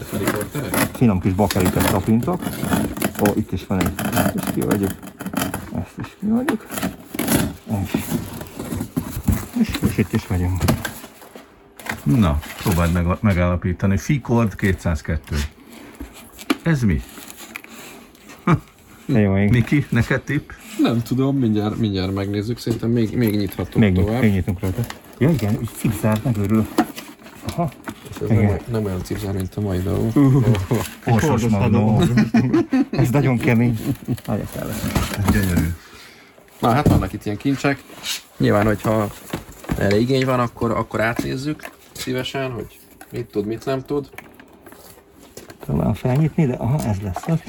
[0.93, 2.43] Finom kis bakelitet tapintok.
[3.29, 3.93] Ó, itt is van egy.
[4.14, 4.91] Ezt is kiadjuk.
[5.75, 6.67] Ezt is kiadjuk.
[7.83, 7.95] És,
[9.61, 10.62] és, és itt is vagyunk.
[12.03, 13.97] Na, próbáld meg, megállapítani.
[13.97, 15.37] Ficord 202.
[16.62, 17.03] Ez mi?
[19.07, 20.51] Jó, még, Miki, neked tipp?
[20.79, 24.21] Nem tudom, mindjárt, mindjárt megnézzük, szerintem még, még nyithatunk még, tovább.
[24.21, 24.83] még nyitunk rajta.
[25.19, 26.67] Ja igen, úgy cipzár, megőrül.
[27.47, 27.71] Aha.
[28.21, 28.45] Ez igen.
[28.45, 30.13] nem, nem olyan cipzár, mint a mai dolog.
[31.07, 32.03] Orsos magnó.
[32.91, 33.79] Ez nagyon kemény.
[34.27, 34.71] Nagyon kell.
[35.33, 35.69] Gyönyörű.
[36.61, 37.83] Na, hát vannak itt ilyen kincsek.
[38.37, 39.11] Nyilván, hogyha
[39.79, 42.79] erre igény van, akkor, akkor átnézzük szívesen, hogy
[43.11, 44.09] mit tud, mit nem tud.
[45.65, 47.41] Talán felnyitni, de aha, ez lesz az.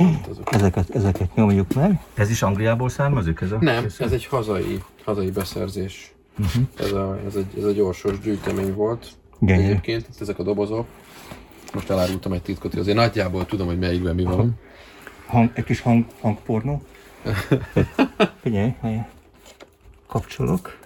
[0.46, 2.00] Ezeket, ezeket nyomjuk meg.
[2.14, 3.42] Ez is Angliából származik?
[3.42, 6.12] Ez a Nem, ez egy hazai, hazai beszerzés.
[6.80, 9.08] Ez, a, ez, egy, ez egy orsos gyűjtemény volt.
[9.40, 9.64] Gyönyörű.
[9.64, 10.88] Egyébként itt ezek a dobozok.
[11.74, 14.60] Most elárultam egy titkot, hogy azért nagyjából tudom, hogy melyikben mi van.
[15.26, 16.82] Hang, egy kis hang, hangpornó.
[18.42, 19.00] Figyelj, figyelj.
[20.08, 20.78] Kapcsolok.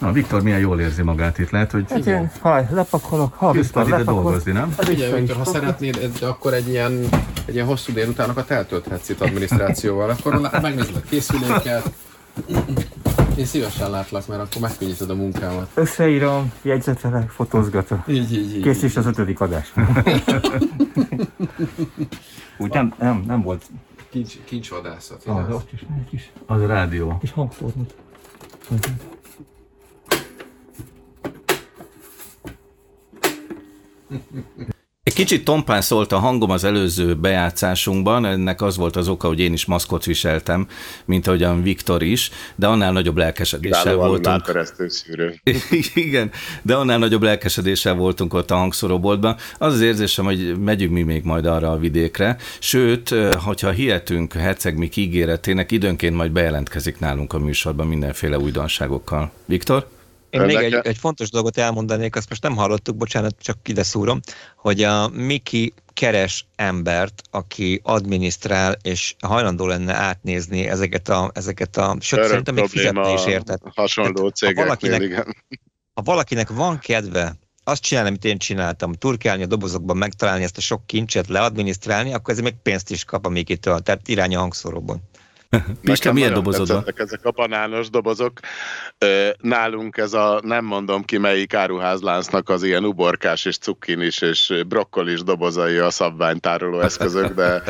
[0.00, 1.50] Na, Viktor milyen jól érzi magát itt.
[1.50, 4.22] Lehet, hogy Hát én, ha lepakolok, ha jössz Viktor ide lepakol.
[4.22, 4.70] dolgozni, nem?
[4.70, 7.08] Figyelj, Viktor, ha szeretnéd, akkor egy ilyen,
[7.46, 11.92] egy ilyen hosszú délutánokat eltölthetsz itt adminisztrációval, akkor megnézed a készüléket.
[13.36, 15.68] Én szívesen látlak, mert akkor megkönnyíted a munkámat.
[15.74, 17.98] Összeírom, jegyzetelek, fotózgatok.
[18.06, 18.62] Így, így, így.
[18.62, 19.72] Kész is az ötödik adás.
[22.58, 23.64] Úgy nem, nem, nem volt.
[24.10, 25.22] Kincs, kincsvadászat.
[25.26, 27.18] Ah, ott is egy kis, Az a rádió.
[27.20, 27.94] kis hangpornót.
[35.02, 39.40] Egy kicsit tompán szólt a hangom az előző bejátszásunkban, ennek az volt az oka, hogy
[39.40, 40.66] én is maszkot viseltem,
[41.04, 44.42] mint ahogyan Viktor is, de annál nagyobb lelkesedéssel voltunk.
[45.94, 46.30] Igen,
[46.62, 49.36] de annál nagyobb lelkesedéssel voltunk ott a hangszoroboltban.
[49.58, 54.76] Az az érzésem, hogy megyünk mi még majd arra a vidékre, sőt, hogyha hihetünk Herceg
[54.76, 59.30] Mik ígéretének, időnként majd bejelentkezik nálunk a műsorban mindenféle újdonságokkal.
[59.44, 59.86] Viktor?
[60.30, 64.20] Én még egy, egy fontos dolgot elmondanék, azt most nem hallottuk, bocsánat, csak ide szúrom,
[64.56, 71.96] hogy a Miki keres embert, aki adminisztrál, és hajlandó lenne átnézni ezeket a, ezeket a
[72.00, 73.60] sőt, szerintem még fizetni is érted.
[73.74, 75.36] Hasonló cégeknél, ha valakinek, igen.
[75.94, 80.60] Ha valakinek van kedve azt csinálni, amit én csináltam, turkálni a dobozokban, megtalálni ezt a
[80.60, 85.00] sok kincset, leadminisztrálni, akkor ez még pénzt is kap a Mikitől, tehát irány a hangszóróban.
[85.82, 88.32] Pista, milyen dobozod Ezek a banános dobozok.
[89.38, 95.22] Nálunk ez a, nem mondom ki melyik áruházláncnak az ilyen uborkás és cukkinis és brokkolis
[95.22, 97.62] dobozai a szabványtároló eszközök, de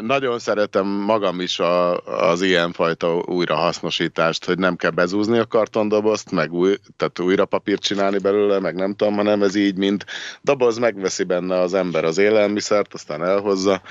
[0.00, 1.96] nagyon szeretem magam is a,
[2.30, 8.18] az ilyenfajta újrahasznosítást, hogy nem kell bezúzni a kartondobozt, meg új, tehát újra papírt csinálni
[8.18, 10.06] belőle, meg nem tudom, hanem ez így, mint
[10.40, 13.82] doboz, megveszi benne az ember az élelmiszert, aztán elhozza,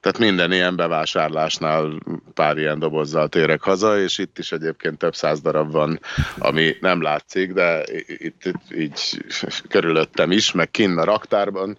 [0.00, 1.98] tehát minden ilyen bevásárlásnál
[2.34, 6.00] pár ilyen dobozzal térek haza, és itt is egyébként több száz darab van,
[6.38, 9.24] ami nem látszik, de itt, itt így
[9.68, 11.78] körülöttem is, meg kinn a raktárban,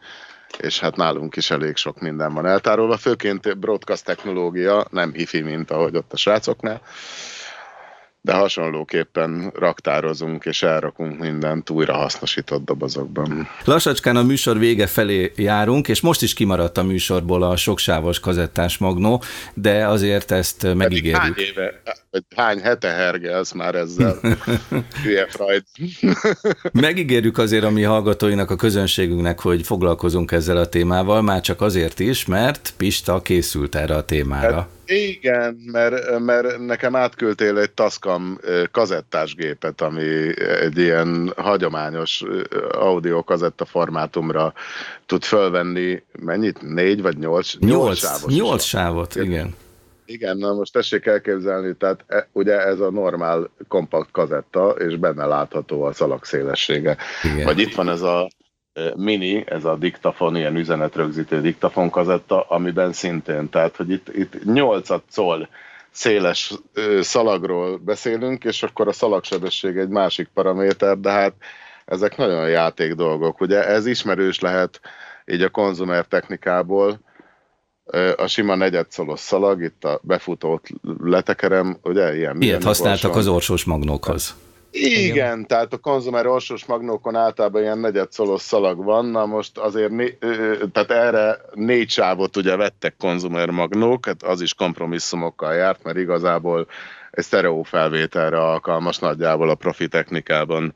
[0.58, 5.72] és hát nálunk is elég sok minden van eltárolva, főként broadcast technológia, nem hifi, mint
[5.72, 6.82] ahogy ott a srácoknál,
[8.22, 13.48] de hasonlóképpen raktározunk és elrakunk mindent újra hasznosított dobozokban.
[13.66, 18.78] Lassacskán a műsor vége felé járunk, és most is kimaradt a műsorból a soksávos kazettás
[18.78, 21.18] magnó, de azért ezt megígérjük.
[21.18, 24.20] Hány éve, vagy hány hete hergelsz már ezzel?
[25.04, 25.64] Hülye Freud.
[26.72, 32.00] megígérjük azért a mi hallgatóinak, a közönségünknek, hogy foglalkozunk ezzel a témával, már csak azért
[32.00, 34.56] is, mert Pista készült erre a témára.
[34.56, 38.40] Hát, igen, mert, mert nekem átküldtél egy Tascam
[38.72, 42.24] kazettásgépet, ami egy ilyen hagyományos
[42.72, 44.54] audio kazetta formátumra
[45.06, 46.62] tud fölvenni, mennyit?
[46.62, 47.56] Négy vagy nyolc?
[47.60, 48.30] Nyolc, nyolc sávot.
[48.30, 49.56] Nyolc sávot, igen.
[50.06, 55.26] Igen, na most tessék elképzelni, tehát e, ugye ez a normál kompakt kazetta, és benne
[55.26, 56.98] látható a szalag szélessége.
[57.24, 57.46] Igen.
[57.46, 58.30] Vagy itt van ez a
[58.96, 64.90] mini, ez a diktafon, ilyen üzenetrögzítő diktafon kazetta, amiben szintén, tehát hogy itt, itt 8
[65.10, 65.50] szól
[65.92, 66.54] széles
[67.02, 71.34] szalagról beszélünk, és akkor a szalagsebesség egy másik paraméter, de hát
[71.86, 73.42] ezek nagyon játék dolgok.
[73.42, 74.80] Ugye ez ismerős lehet
[75.26, 77.00] így a konzumer technikából,
[78.16, 80.68] a sima negyedszolos szalag, itt a befutót
[81.04, 82.42] letekerem, ugye ilyen...
[82.42, 84.36] Ilyet használtak az orsós magnókhoz.
[84.72, 89.92] Igen, Igen, tehát a konzumer orsós magnókon általában ilyen negyedszolos szalag van, na most azért
[89.92, 90.18] né,
[90.72, 96.68] tehát erre négy sávot ugye vettek konzumer magnók, hát az is kompromisszumokkal járt, mert igazából
[97.12, 100.74] egy sztereó felvételre alkalmas nagyjából a profi technikában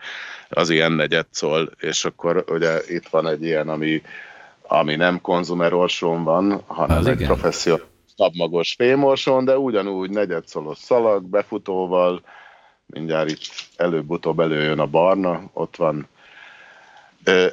[0.49, 4.01] az ilyen negyedszol, és akkor ugye itt van egy ilyen, ami,
[4.67, 11.23] ami nem konzumer orsón van, hanem az egy professzionális szabmagos fémorsón, de ugyanúgy negyedszolos szalag,
[11.23, 12.21] befutóval,
[12.93, 13.41] mindjárt itt
[13.75, 16.07] előbb-utóbb előjön a barna, ott van.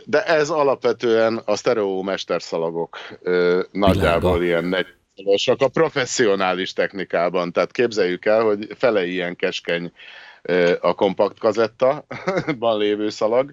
[0.05, 2.99] De ez alapvetően a sztereó mesterszalagok
[3.71, 7.53] nagyjából ilyen negyedszalosak a professzionális technikában.
[7.53, 9.93] Tehát képzeljük el, hogy fele ilyen keskeny
[10.81, 13.53] a kompakt kazettaban lévő szalag,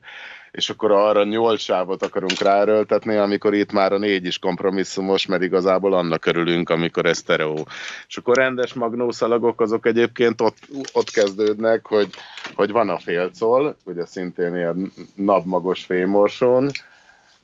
[0.58, 5.44] és akkor arra nyolc sávot akarunk ráerőltetni, amikor itt már a négy is kompromisszumos, mert
[5.44, 7.68] igazából annak örülünk, amikor ez sztereó.
[8.08, 10.58] És akkor rendes magnószalagok azok egyébként ott,
[10.94, 12.10] ott kezdődnek, hogy,
[12.56, 16.70] hogy van a félcol, ugye szintén ilyen napmagos fémorsón,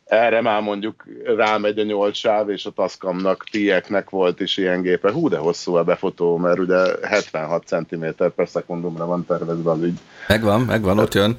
[0.05, 5.11] erre már mondjuk rámegy a nyolc sáv, és a Tascamnak, tieknek volt is ilyen gépe.
[5.11, 8.05] Hú, de hosszú a befotó, mert ugye 76 cm
[8.35, 9.99] per szekundumra van tervezve az ügy.
[10.27, 11.37] Megvan, megvan, ott jön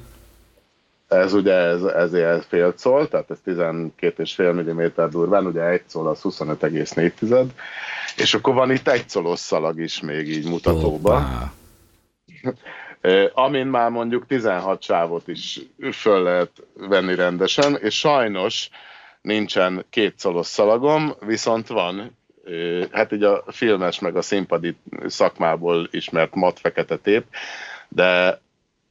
[1.07, 6.19] ez ugye ez, ezért fél szól, tehát ez 12,5 mm durván, ugye egy szól az
[6.23, 7.45] 25,4,
[8.17, 11.51] és akkor van itt egy szolos szalag is még így mutatóban.
[13.33, 15.59] Amin már mondjuk 16 sávot is
[15.91, 18.69] föl lehet venni rendesen, és sajnos
[19.21, 22.17] nincsen két szolos szalagom, viszont van,
[22.91, 24.75] hát így a filmes meg a színpadi
[25.05, 27.25] szakmából ismert mat fekete tép,
[27.89, 28.39] de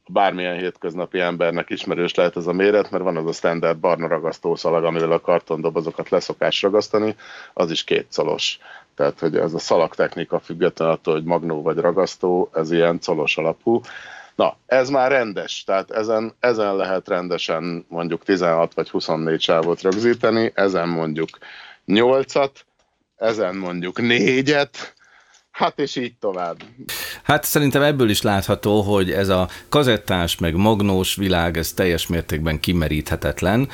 [0.07, 4.83] bármilyen hétköznapi embernek ismerős lehet ez a méret, mert van az a standard barna ragasztószalag,
[4.83, 7.15] amivel a kartondobozokat leszokás ragasztani,
[7.53, 8.59] az is két szolos.
[8.95, 13.81] Tehát, hogy ez a szalagtechnika független attól, hogy magnó vagy ragasztó, ez ilyen colos alapú.
[14.35, 20.51] Na, ez már rendes, tehát ezen, ezen lehet rendesen mondjuk 16 vagy 24 sávot rögzíteni,
[20.55, 21.29] ezen mondjuk
[21.87, 22.51] 8-at,
[23.17, 24.93] ezen mondjuk 4-et,
[25.55, 26.57] Hát és így tovább.
[27.23, 32.59] Hát szerintem ebből is látható, hogy ez a kazettás meg magnós világ, ez teljes mértékben
[32.59, 33.69] kimeríthetetlen.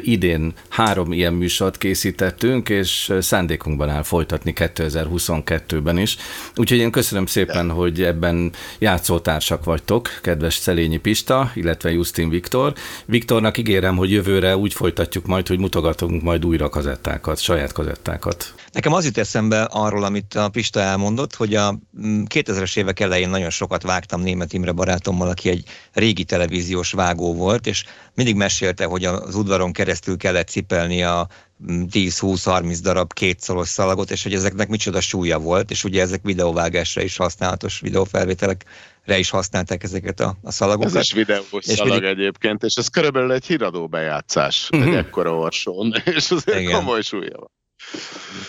[0.00, 6.16] Idén három ilyen műsort készítettünk, és szándékunkban áll folytatni 2022-ben is.
[6.56, 7.72] Úgyhogy én köszönöm szépen, De.
[7.72, 12.72] hogy ebben játszótársak vagytok, kedves Szelényi Pista, illetve Justin Viktor.
[13.04, 18.54] Viktornak ígérem, hogy jövőre úgy folytatjuk majd, hogy mutogatunk majd újra kazettákat, saját kazettákat.
[18.72, 23.00] Nekem az jut eszembe arról, amit a Pista elmond, mondott, hogy a 2000-es mm, évek
[23.00, 27.84] elején nagyon sokat vágtam német Imre barátommal, aki egy régi televíziós vágó volt, és
[28.14, 31.28] mindig mesélte, hogy az udvaron keresztül kellett cipelni a
[31.66, 37.02] 10-20-30 mm, darab kétszoros szalagot, és hogy ezeknek micsoda súlya volt, és ugye ezek videóvágásra
[37.02, 40.94] is használatos videófelvételekre is használták ezeket a, a szalagokat.
[40.94, 42.08] Ez is videós és szalag mindig...
[42.08, 44.88] egyébként, és ez körülbelül egy híradó bejátszás, uh-huh.
[44.88, 46.72] egy ekkora orsón, és azért Igen.
[46.72, 47.50] komoly súlya van.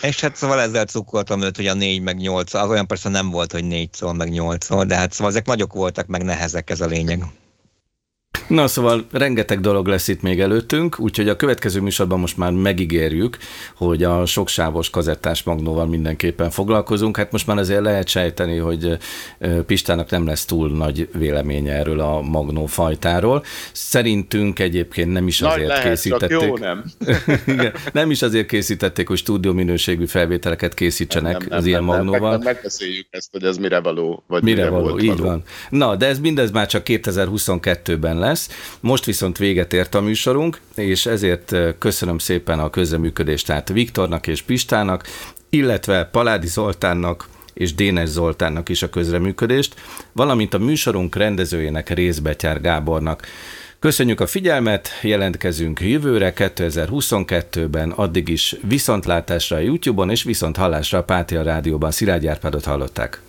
[0.02, 3.30] És hát szóval ezzel cukkoltam őt, hogy a 4 meg 8 az olyan persze nem
[3.30, 6.70] volt, hogy 4 szól meg 8 szól, de hát szóval ezek nagyok voltak, meg nehezek
[6.70, 7.24] ez a lényeg.
[8.48, 13.36] Na szóval rengeteg dolog lesz itt még előttünk, úgyhogy a következő műsorban most már megígérjük,
[13.74, 17.16] hogy a soksávos kazettás magnóval mindenképpen foglalkozunk.
[17.16, 18.98] Hát most már azért lehet sejteni, hogy
[19.66, 23.44] Pistának nem lesz túl nagy véleménye erről a magnó fajtáról.
[23.72, 26.40] Szerintünk egyébként nem is azért lehet, készítették.
[26.42, 26.84] jó, nem.
[27.46, 31.84] Igen, nem is azért készítették, hogy stúdió minőségű felvételeket készítsenek nem, nem, az nem, ilyen
[31.84, 32.30] nem, magnóval.
[32.30, 35.24] Meg, megbeszéljük ezt, hogy ez mire való, vagy mire, mire való, volt így való.
[35.24, 35.42] van.
[35.70, 38.76] Na, de ez mindez már csak 2022-ben lesz lesz.
[38.80, 44.42] Most viszont véget ért a műsorunk, és ezért köszönöm szépen a közreműködést tehát Viktornak és
[44.42, 45.04] Pistának,
[45.50, 49.74] illetve Paládi Zoltánnak, és Dénes Zoltánnak is a közreműködést,
[50.12, 53.26] valamint a műsorunk rendezőjének Részbetyár Gábornak.
[53.78, 61.04] Köszönjük a figyelmet, jelentkezünk jövőre 2022-ben, addig is viszontlátásra a YouTube-on és viszont hallásra a
[61.04, 61.90] Pátia Rádióban.
[61.90, 63.20] Szilágy Árpádot hallották.